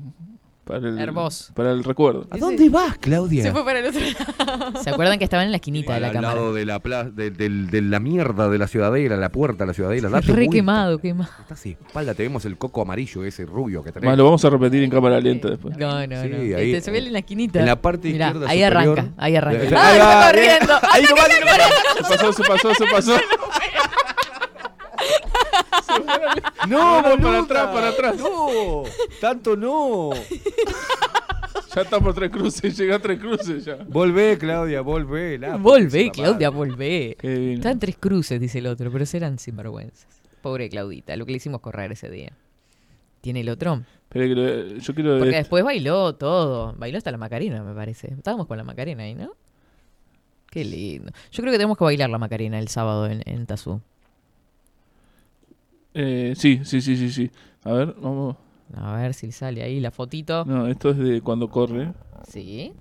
[0.63, 1.53] para el, Hermoso.
[1.53, 2.27] Para el recuerdo.
[2.29, 3.43] ¿A dónde vas, Claudia?
[3.43, 4.83] Se fue para el otro lado.
[4.83, 6.35] ¿Se acuerdan que estaba en la esquinita de la al cámara?
[6.35, 9.67] lado de la, pla- de, del- de la mierda de la ciudadela, la puerta de
[9.69, 10.09] la ciudadela.
[10.09, 10.51] Date Re vuelta.
[10.53, 11.31] quemado, quemado.
[11.41, 14.07] Está así, espalda, te vemos el coco amarillo, ese rubio que tenés.
[14.09, 15.75] Más lo vamos a repetir en cámara lenta después.
[15.77, 16.37] No, no, Sí, no.
[16.57, 17.59] ahí- Este, se ve en la esquinita.
[17.59, 18.99] en la parte Mirá, izquierda Ahí superior.
[18.99, 19.59] arranca, ahí arranca.
[19.61, 20.73] Ahí ¡Ay, va, está corriendo!
[20.73, 21.71] Ahí ¡Anda, nomás, que ahí está nomás.
[21.71, 22.07] corriendo!
[22.07, 23.15] Se pasó, se pasó, se pasó.
[26.67, 28.15] No, No, para atrás, para atrás.
[28.17, 28.83] No,
[29.19, 30.11] tanto no.
[31.73, 33.75] Ya está por tres cruces, llega a tres cruces ya.
[33.87, 35.37] Volvé, Claudia, volvé.
[35.37, 36.69] la Volvé, Claudia, madre.
[36.71, 37.17] volvé.
[37.53, 40.07] Están tres cruces, dice el otro, pero serán sinvergüenzas.
[40.41, 42.33] Pobre Claudita, lo que le hicimos correr ese día.
[43.21, 43.83] ¿Tiene el otro?
[44.13, 45.35] Lo- yo quiero Porque ver.
[45.35, 46.73] después bailó todo.
[46.77, 48.11] Bailó hasta la Macarena, me parece.
[48.13, 49.31] Estábamos con la Macarena ahí, ¿no?
[50.49, 51.11] Qué lindo.
[51.31, 53.79] Yo creo que tenemos que bailar la Macarena el sábado en, en Tazú.
[55.93, 57.31] Eh, sí, sí, sí, sí, sí.
[57.63, 58.35] A ver, vamos.
[58.75, 60.45] A ver si sale ahí la fotito.
[60.45, 61.91] No, esto es de cuando corre.
[62.27, 62.73] Sí.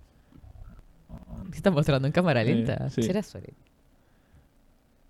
[1.50, 2.88] ¿Qué está mostrando en cámara lenta?
[2.90, 3.02] sí.
[3.02, 3.54] ¿Será Suárez?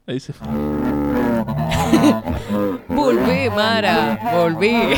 [0.06, 0.48] Ahí se fue.
[2.88, 4.18] Volvé, Mara.
[4.34, 4.94] Volvé.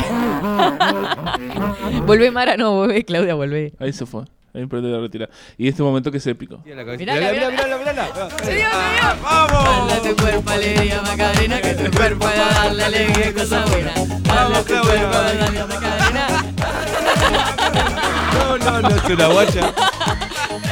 [2.07, 2.57] volvé, Mara.
[2.57, 3.73] No, volvé, Claudia, volvé.
[3.79, 4.23] Ahí se fue.
[4.53, 5.29] Perdió la.
[5.57, 6.61] Y este momento que es épico.
[6.63, 6.95] Mirala.
[6.95, 8.07] mirala, mirala, mirala.
[8.43, 8.67] Se dio, se dio.
[9.23, 9.89] ¡Vamos!
[9.89, 13.93] Dale tu cuerpo alegría, Macarena, que tu cuerpo va a darle alegría y cosa buena.
[14.21, 16.27] Dale tu cuerpo alegría, Macarena.
[18.33, 19.73] No, no, no, es una guacha.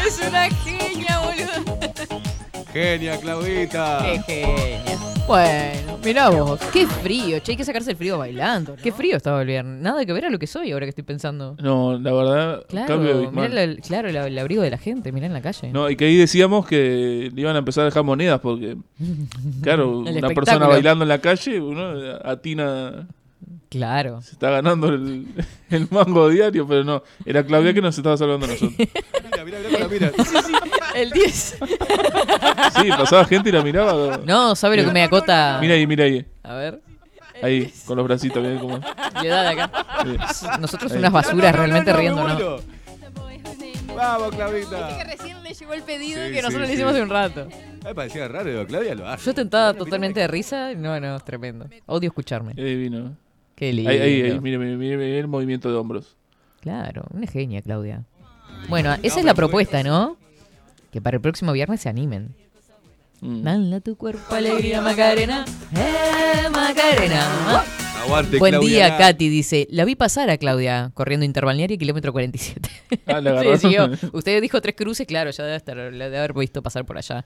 [0.05, 1.79] Es una genia, boludo.
[2.73, 3.99] Genia, Claudita.
[4.03, 4.97] Qué genia.
[5.27, 6.59] Bueno, mirá vos.
[6.73, 7.51] Qué frío, che.
[7.51, 8.75] Hay que sacarse el frío bailando.
[8.81, 9.81] Qué frío estaba el viernes.
[9.81, 11.55] Nada que ver a lo que soy ahora que estoy pensando.
[11.61, 15.27] No, la verdad, Claro, cambio mirá la- claro, la- el abrigo de la gente, mirá
[15.27, 15.71] en la calle.
[15.71, 18.77] No, y que ahí decíamos que le iban a empezar a dejar monedas porque,
[19.61, 20.67] claro, El una persona espectáculo.
[20.69, 23.07] bailando en la calle, uno atina,
[23.69, 24.21] Claro.
[24.21, 25.25] se está ganando el,
[25.69, 28.75] el mango diario, pero no, era Claudia que nos estaba salvando a nosotros.
[28.77, 30.11] Mira, mira, mira, mira.
[30.95, 31.57] El 10.
[32.81, 34.19] Sí, pasaba gente y la miraba.
[34.25, 35.57] No, ¿sabe lo que me acota?
[35.61, 36.25] Mira ahí, mira ahí.
[36.43, 36.81] A ver.
[37.41, 38.79] Ahí, con los bracitos, mirá cómo.
[39.21, 39.71] Le da de acá.
[40.33, 40.45] Sí.
[40.59, 40.99] Nosotros Ahí.
[40.99, 42.33] unas basuras realmente me riendo, ¿no?
[42.33, 42.59] muero.
[43.95, 44.97] Vamos, Claudita.
[44.97, 46.97] que recién le llegó el pedido Sí, que nosotros sí, le hicimos sí.
[46.99, 47.47] hace un rato.
[47.83, 49.25] Me parecía raro, pero Claudia lo hace.
[49.25, 50.73] Yo tentada totalmente de risa.
[50.75, 51.65] No, no, es tremendo.
[51.87, 52.53] Odio escucharme.
[52.55, 53.17] Qué divino.
[53.55, 53.89] Qué lindo.
[53.91, 56.15] Ahí, ahí, ahí, mire, mire, mire, mire el movimiento de hombros.
[56.61, 58.03] Claro, una genia, Claudia.
[58.69, 60.17] Bueno, esa es la propuesta, ¿no?
[60.91, 62.35] Que para el próximo viernes se animen.
[63.21, 63.43] Mm.
[63.43, 65.45] Dale a tu cuerpo alegría, Macarena.
[65.75, 67.21] ¡Eh, Macarena!
[67.47, 67.63] ¿Ah?
[68.03, 68.87] Aguante, Buen Claudia.
[68.87, 69.29] día, Katy.
[69.29, 72.69] Dice, la vi pasar a Claudia corriendo interbalnearia kilómetro 47.
[73.05, 73.75] Ah, la Sí.
[74.11, 77.25] Usted dijo tres cruces, claro, ya debe, estar, la debe haber visto pasar por allá.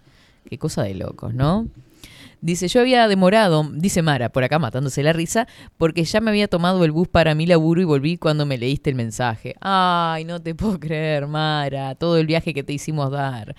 [0.50, 1.68] Qué cosa de locos, ¿no?
[2.46, 5.48] Dice, yo había demorado, dice Mara, por acá matándose la risa,
[5.78, 8.92] porque ya me había tomado el bus para mi laburo y volví cuando me leíste
[8.92, 9.56] el mensaje.
[9.62, 13.56] Ay, no te puedo creer, Mara, todo el viaje que te hicimos dar.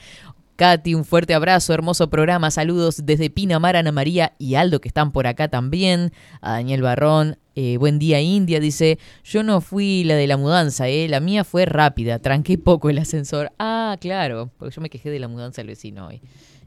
[0.55, 5.11] Katy, un fuerte abrazo, hermoso programa, saludos desde Pinamar, Ana María y Aldo que están
[5.11, 10.15] por acá también, a Daniel Barrón, eh, buen día India, dice, yo no fui la
[10.15, 13.51] de la mudanza, eh, la mía fue rápida, tranqué poco el ascensor.
[13.59, 16.23] Ah, claro, porque yo me quejé de la mudanza del vecino hoy.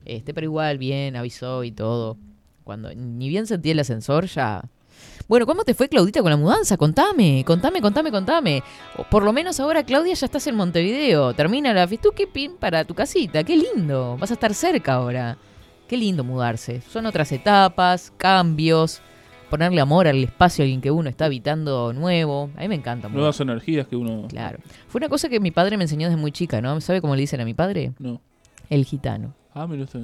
[0.06, 2.18] Este, pero igual, bien, avisó y todo.
[2.64, 4.64] Cuando ni bien sentí el ascensor, ya...
[5.28, 6.76] Bueno, ¿cómo te fue Claudita con la mudanza?
[6.76, 8.64] Contame, contame, contame, contame.
[8.98, 11.36] O por lo menos ahora, Claudia, ya estás en Montevideo.
[11.36, 13.44] Termina la fiesta, pin para tu casita.
[13.44, 14.18] Qué lindo.
[14.20, 15.38] Vas a estar cerca ahora.
[15.88, 16.82] Qué lindo mudarse.
[16.82, 19.02] Son otras etapas, cambios,
[19.52, 22.50] ponerle amor al espacio en que uno está habitando nuevo.
[22.58, 23.08] A mí me encanta.
[23.08, 23.18] mudarse.
[23.18, 24.28] Nuevas energías que uno.
[24.28, 24.60] Claro.
[24.88, 26.82] Fue una cosa que mi padre me enseñó desde muy chica, ¿no?
[26.82, 27.94] ¿Sabe cómo le dicen a mi padre?
[28.00, 28.20] No.
[28.70, 29.36] El gitano.
[29.60, 30.04] Ah, mira usted.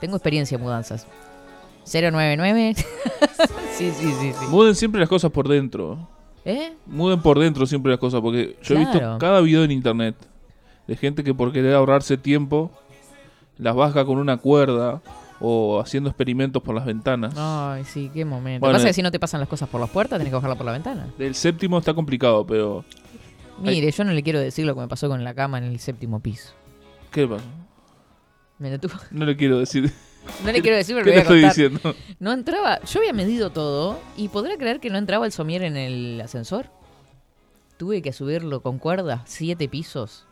[0.00, 1.08] Tengo experiencia en mudanzas.
[1.92, 2.74] 099
[3.76, 4.46] Sí, sí, sí, sí.
[4.48, 6.08] Muden siempre las cosas por dentro.
[6.44, 6.72] ¿Eh?
[6.86, 10.14] Muden por dentro siempre las cosas, porque yo he visto cada video en internet
[10.86, 12.70] de gente que por querer ahorrarse tiempo
[13.58, 15.02] las baja con una cuerda
[15.40, 17.34] o haciendo experimentos por las ventanas.
[17.36, 18.60] Ay, sí, qué momento.
[18.60, 18.94] Bueno, Pasa que eh.
[18.94, 21.08] si no te pasan las cosas por las puertas, tenés que bajarla por la ventana.
[21.18, 22.84] Del séptimo está complicado, pero
[23.58, 25.80] Mire, yo no le quiero decir lo que me pasó con la cama en el
[25.80, 26.52] séptimo piso.
[27.10, 27.44] ¿qué pasó?
[28.58, 28.94] Me detuvo.
[29.10, 29.92] No le quiero decir.
[30.44, 31.82] No le quiero decir, pero ¿Qué le le voy a estoy contar.
[31.84, 32.16] diciendo?
[32.18, 35.76] No entraba, yo había medido todo y podrá creer que no entraba el somier en
[35.76, 36.66] el ascensor.
[37.76, 40.24] Tuve que subirlo con cuerda, siete pisos.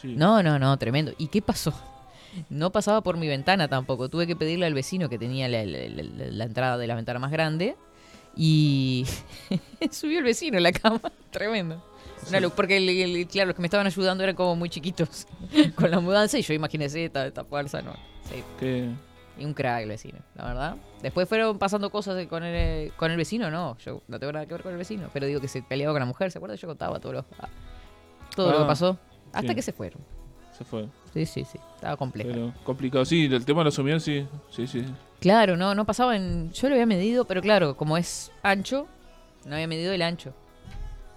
[0.00, 0.14] sí.
[0.16, 1.12] No, no, no, tremendo.
[1.18, 1.72] ¿Y qué pasó?
[2.48, 4.08] No pasaba por mi ventana tampoco.
[4.08, 7.18] Tuve que pedirle al vecino que tenía la, la- la- la entrada de la ventana
[7.18, 7.76] más grande
[8.36, 9.06] y
[9.90, 11.00] subió el vecino la cama.
[11.30, 11.82] Tremendo.
[12.28, 15.26] Una luz, porque el- el- claro, los que me estaban ayudando eran como muy chiquitos
[15.74, 17.92] con la mudanza y yo imagínese esta, esta fuerza, ¿no?
[18.24, 18.42] Sí.
[18.58, 18.88] ¿Qué?
[19.38, 20.76] Y un crack el vecino, la verdad.
[21.02, 23.76] Después fueron pasando cosas con el, con el vecino, no.
[23.78, 25.08] Yo no tengo nada que ver con el vecino.
[25.14, 26.56] Pero digo que se peleaba con la mujer, ¿se acuerda?
[26.56, 27.48] Yo contaba todo lo, ah,
[28.36, 28.98] todo lo Ah, que pasó.
[29.32, 29.54] Hasta sí.
[29.54, 30.02] que se fueron.
[30.58, 30.86] Se fue.
[31.14, 31.58] Sí, sí, sí.
[31.76, 32.28] Estaba complejo.
[32.30, 33.04] Pero complicado.
[33.06, 34.26] Sí, el tema de los somier, sí.
[34.50, 34.84] Sí, sí.
[35.20, 36.52] Claro, no, no pasaba en.
[36.52, 38.86] Yo lo había medido, pero claro, como es ancho,
[39.46, 40.34] no había medido el ancho.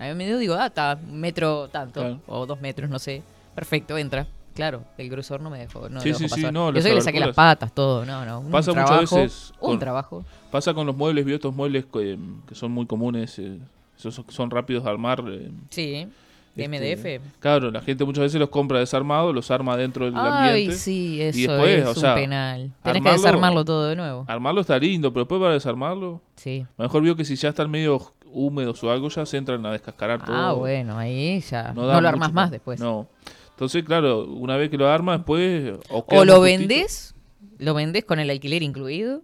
[0.04, 2.20] Había medido, digo, ah, está, un metro tanto, Claro.
[2.28, 3.24] o dos metros, no sé.
[3.56, 4.26] Perfecto, entra.
[4.56, 5.90] Claro, el grosor no me dejó.
[5.90, 8.24] No Sí, dejó sí, sí, no, Yo sé que le saqué las patas, todo, no,
[8.26, 8.40] no.
[8.42, 9.54] Un Pasa trabajo, muchas veces.
[9.60, 10.24] Un trabajo.
[10.52, 12.18] Pasa con los muebles, vio estos muebles que,
[12.48, 13.58] que son muy comunes, eh,
[13.98, 15.24] esos son- rápidos de armar.
[15.28, 16.08] eh, Sí,
[16.56, 17.22] de este, MDF.
[17.40, 20.76] Claro, la gente muchas veces los compra desarmados, los arma dentro del Ay, ambiente.
[20.76, 22.72] sí, y eso después, es o un sea, penal.
[22.84, 24.26] Tenés que armarlo- desarmarlo todo de nuevo.
[24.28, 26.22] Armarlo está lindo, pero después para desarmarlo.
[26.36, 26.64] Sí.
[26.78, 28.00] Mejor vio que si ya están medio
[28.34, 30.36] húmedos o algo, ya se entran a descascarar todo.
[30.36, 31.72] Ah, bueno, ahí ya.
[31.74, 32.80] No, da lo armás más después.
[32.80, 33.08] No.
[33.52, 35.76] Entonces, claro, una vez que lo arma, después.
[35.90, 37.16] O, lo vendés,
[37.60, 39.22] lo vendés con el alquiler incluido.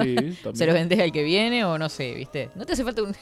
[0.00, 0.68] Sí, Se también.
[0.68, 2.50] lo vendés al que viene o no sé, ¿viste?
[2.54, 3.14] ¿No te hace falta un,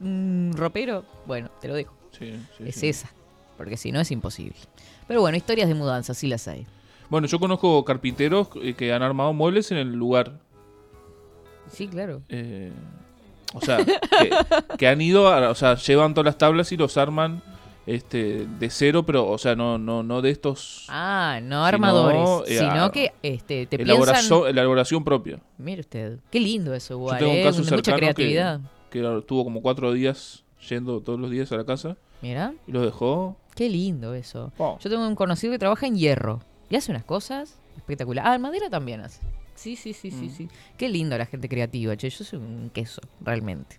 [0.00, 1.04] un ropero?
[1.26, 1.94] Bueno, te lo dejo.
[2.18, 2.88] Sí, sí, es sí.
[2.88, 3.10] esa.
[3.56, 4.56] Porque si no es imposible.
[5.06, 6.66] Pero bueno, historias de mudanza, sí las hay.
[7.10, 10.38] Bueno, yo conozco carpinteros eh, que han armado muebles en el lugar.
[11.70, 12.22] Sí, claro.
[12.28, 12.72] Eh,
[13.54, 13.96] o sea, que,
[14.76, 17.42] que han ido, a- o sea, llevan todas las tablas y los arman
[17.86, 20.84] este de cero, pero, o sea, no, no, no de estos.
[20.88, 24.50] Ah, no sino, armadores, eh, sino que este, te elaboración, piensan...
[24.58, 25.40] elaboración propia.
[25.56, 27.42] Mire usted, qué lindo eso Yo igual, tengo un ¿eh?
[27.44, 28.60] caso De mucha que, creatividad.
[28.90, 31.96] que era- tuvo como cuatro días yendo todos los días a la casa.
[32.20, 32.52] Mira.
[32.66, 33.36] Y los dejó.
[33.54, 34.52] Qué lindo eso.
[34.58, 34.76] Oh.
[34.80, 38.30] Yo tengo un conocido que trabaja en hierro y hace unas cosas espectaculares.
[38.30, 39.20] Ah, en madera también hace.
[39.58, 40.36] Sí, sí, sí, sí, Mm.
[40.36, 40.48] sí.
[40.76, 42.08] Qué lindo la gente creativa, che.
[42.10, 43.76] Yo soy un queso, realmente.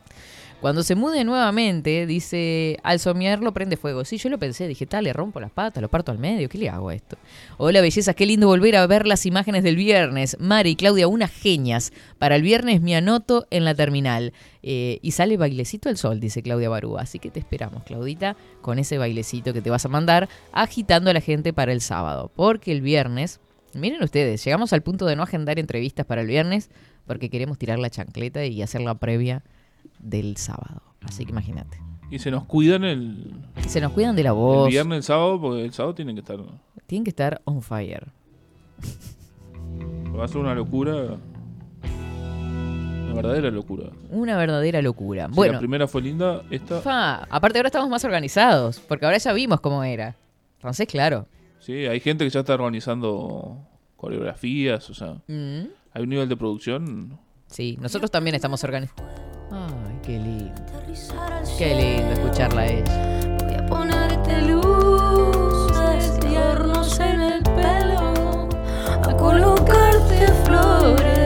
[0.60, 4.03] Cuando se mude nuevamente, dice, al somiarlo prende fuego.
[4.03, 6.57] Sí, yo lo pensé, dije, tal, le rompo las patas, lo parto al medio, ¿qué
[6.57, 7.15] le hago a esto?
[7.57, 10.35] Hola, bellezas, qué lindo volver a ver las imágenes del viernes.
[10.41, 11.93] Mari y Claudia, unas genias.
[12.18, 14.34] Para el viernes me anoto en la terminal.
[14.61, 17.03] Eh, y sale bailecito al sol, dice Claudia Barúa.
[17.03, 21.14] Así que te esperamos, Claudita, con ese bailecito que te vas a mandar, agitando a
[21.14, 22.30] la gente para el sábado.
[22.35, 23.39] Porque el viernes,
[23.74, 26.70] miren ustedes, llegamos al punto de no agendar entrevistas para el viernes,
[27.06, 29.44] porque queremos tirar la chancleta y hacer la previa
[30.00, 30.82] del sábado.
[31.02, 31.80] Así que imagínate.
[32.12, 33.34] Y se nos cuidan el,
[33.68, 34.68] Se nos cuidan de la voz.
[34.68, 36.38] el viernes, el sábado, porque el sábado tienen que estar.
[36.88, 38.08] Tienen que estar on fire.
[40.18, 41.18] Va a ser una locura.
[41.84, 43.90] Una verdadera locura.
[44.10, 45.28] Una verdadera locura.
[45.30, 46.82] Si bueno, la primera fue linda, esta.
[46.82, 50.16] fa, aparte ahora estamos más organizados, porque ahora ya vimos cómo era.
[50.58, 51.26] Entonces, claro.
[51.60, 55.22] Sí, hay gente que ya está organizando coreografías, o sea.
[55.27, 55.68] Mm.
[55.94, 57.19] Hay un nivel de producción.
[57.48, 59.03] Sí, nosotros también estamos organizados.
[59.52, 60.53] Ay, qué lindo.
[61.57, 63.38] Qué lindo escucharla a ella.
[63.44, 66.36] Voy a ponerte luces y
[67.02, 68.49] en el pelo,
[69.03, 71.19] a colocarte flores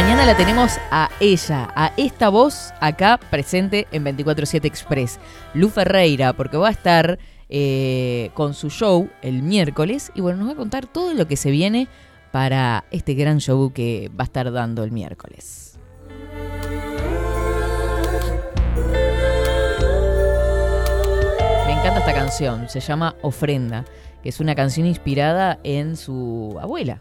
[0.00, 5.18] Mañana la tenemos a ella, a esta voz acá presente en 24-7 Express.
[5.54, 7.18] Lu Ferreira, porque va a estar
[7.48, 11.34] eh, con su show el miércoles y bueno, nos va a contar todo lo que
[11.34, 11.88] se viene
[12.30, 15.80] para este gran show que va a estar dando el miércoles.
[21.66, 23.84] Me encanta esta canción, se llama Ofrenda,
[24.22, 27.00] que es una canción inspirada en su abuela.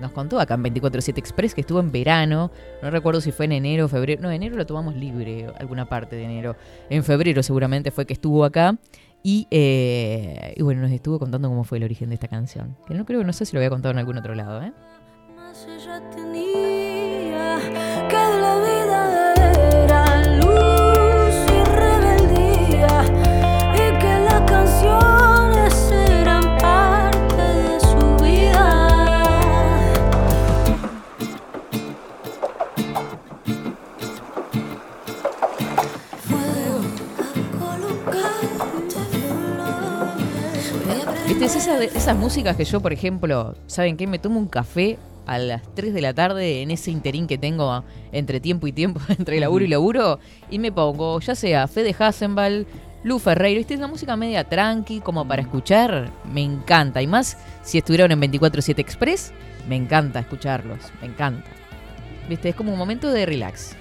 [0.00, 2.50] Nos contó acá en 24-7 Express que estuvo en verano,
[2.82, 6.16] no recuerdo si fue en enero o febrero, no, enero lo tomamos libre, alguna parte
[6.16, 6.56] de enero.
[6.90, 8.76] En febrero seguramente fue que estuvo acá
[9.22, 12.76] y, eh, bueno, nos estuvo contando cómo fue el origen de esta canción.
[12.86, 14.72] Que no creo, no sé si lo había contado en algún otro lado, ¿eh?
[15.34, 17.58] Más ella tenía
[18.08, 19.85] que de la vida era luz
[41.46, 44.06] es esa de- esas músicas que yo, por ejemplo, ¿saben qué?
[44.06, 47.84] Me tomo un café a las 3 de la tarde en ese interín que tengo
[48.12, 50.18] entre tiempo y tiempo, entre laburo y laburo,
[50.50, 52.66] y me pongo, ya sea Fede Hasenbal,
[53.04, 53.74] Lu Ferreiro, ¿viste?
[53.74, 57.00] Es una música media tranqui, como para escuchar, me encanta.
[57.02, 59.32] Y más, si estuvieron en 24-7 Express,
[59.68, 61.48] me encanta escucharlos, me encanta.
[62.28, 62.48] ¿Viste?
[62.48, 63.76] Es como un momento de relax.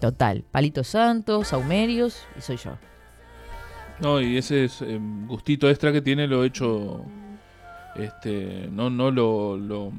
[0.00, 0.44] Total.
[0.50, 2.72] Palitos Santos, Saumerios, y soy yo.
[4.02, 4.98] No, y ese es, eh,
[5.28, 7.04] gustito extra que tiene lo hecho,
[7.94, 9.92] este, no, no lo, lo,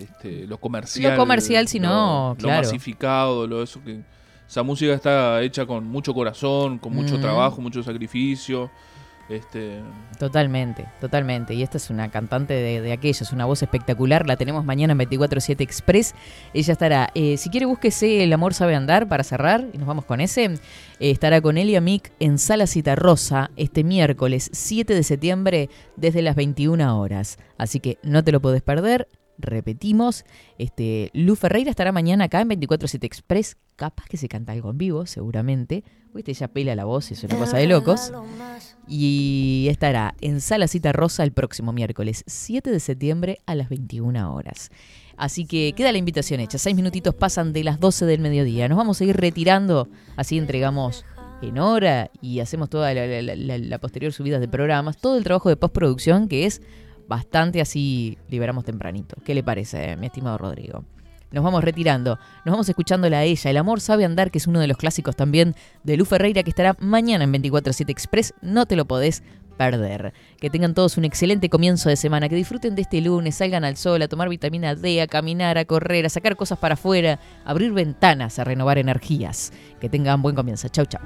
[0.00, 1.12] este, lo comercial.
[1.12, 4.00] Lo comercial, sino, lo, lo masificado, lo eso que
[4.48, 7.22] esa música está hecha con mucho corazón, con mucho Ujú.
[7.22, 8.70] trabajo, mucho sacrificio.
[9.28, 9.82] Este,
[10.18, 11.54] Totalmente, totalmente.
[11.54, 14.26] Y esta es una cantante de, de aquellas, una voz espectacular.
[14.26, 16.14] La tenemos mañana en 24-7 Express.
[16.54, 20.04] Ella estará, eh, si quiere, búsquese El amor sabe andar para cerrar y nos vamos
[20.04, 20.44] con ese.
[20.44, 20.58] Eh,
[20.98, 26.36] estará con Elia Mick en Sala Cita Rosa este miércoles 7 de septiembre desde las
[26.36, 27.38] 21 horas.
[27.58, 29.08] Así que no te lo podés perder.
[29.38, 30.24] Repetimos,
[30.58, 33.56] este, Lu Ferreira estará mañana acá en 24-7 Express.
[33.76, 35.84] Capaz que se canta algo en vivo, seguramente.
[36.14, 38.10] Viste, ella pela la voz, es una cosa de locos.
[38.88, 44.34] Y estará en Sala Cita Rosa el próximo miércoles 7 de septiembre a las 21
[44.34, 44.70] horas.
[45.18, 46.56] Así que queda la invitación hecha.
[46.58, 48.68] Seis minutitos pasan de las 12 del mediodía.
[48.68, 49.88] Nos vamos a ir retirando.
[50.16, 51.04] Así entregamos
[51.42, 54.96] en hora y hacemos toda la, la- la- la posterior subida de programas.
[54.98, 56.62] Todo el trabajo de postproducción que es
[57.08, 59.16] bastante así liberamos tempranito.
[59.24, 60.84] ¿Qué le parece, eh, mi estimado Rodrigo?
[61.32, 63.50] Nos vamos retirando, nos vamos escuchándola a ella.
[63.50, 66.50] El amor sabe andar, que es uno de los clásicos también de Lu Ferreira, que
[66.50, 68.32] estará mañana en 24-7 Express.
[68.42, 69.22] No te lo podés
[69.56, 70.12] perder.
[70.38, 73.76] Que tengan todos un excelente comienzo de semana, que disfruten de este lunes, salgan al
[73.76, 77.50] sol, a tomar vitamina D, a caminar, a correr, a sacar cosas para afuera, a
[77.50, 79.52] abrir ventanas, a renovar energías.
[79.80, 80.68] Que tengan buen comienzo.
[80.68, 81.00] Chau, chau.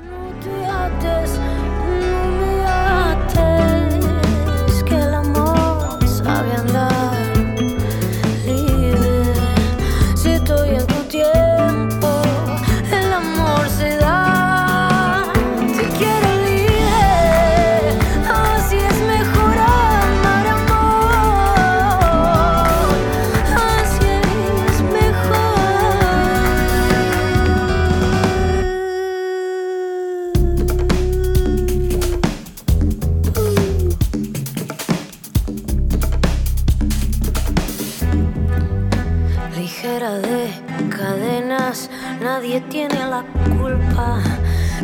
[42.40, 43.22] Nadie tiene la
[43.58, 44.18] culpa.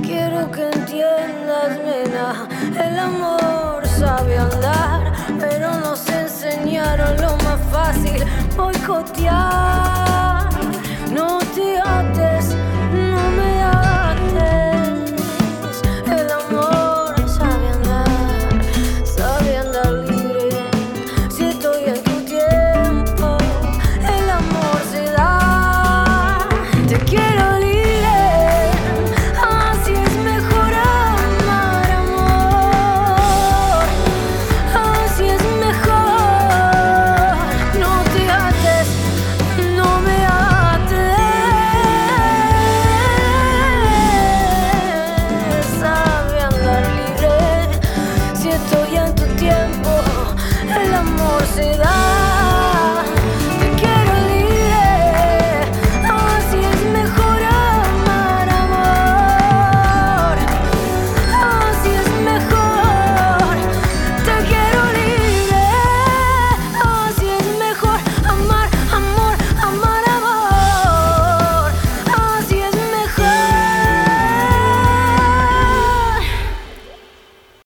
[0.03, 2.47] Quiero que entiendas, nena,
[2.87, 5.11] el amor sabe andar,
[5.41, 8.23] pero nos enseñaron lo más fácil,
[8.57, 10.26] boicotear.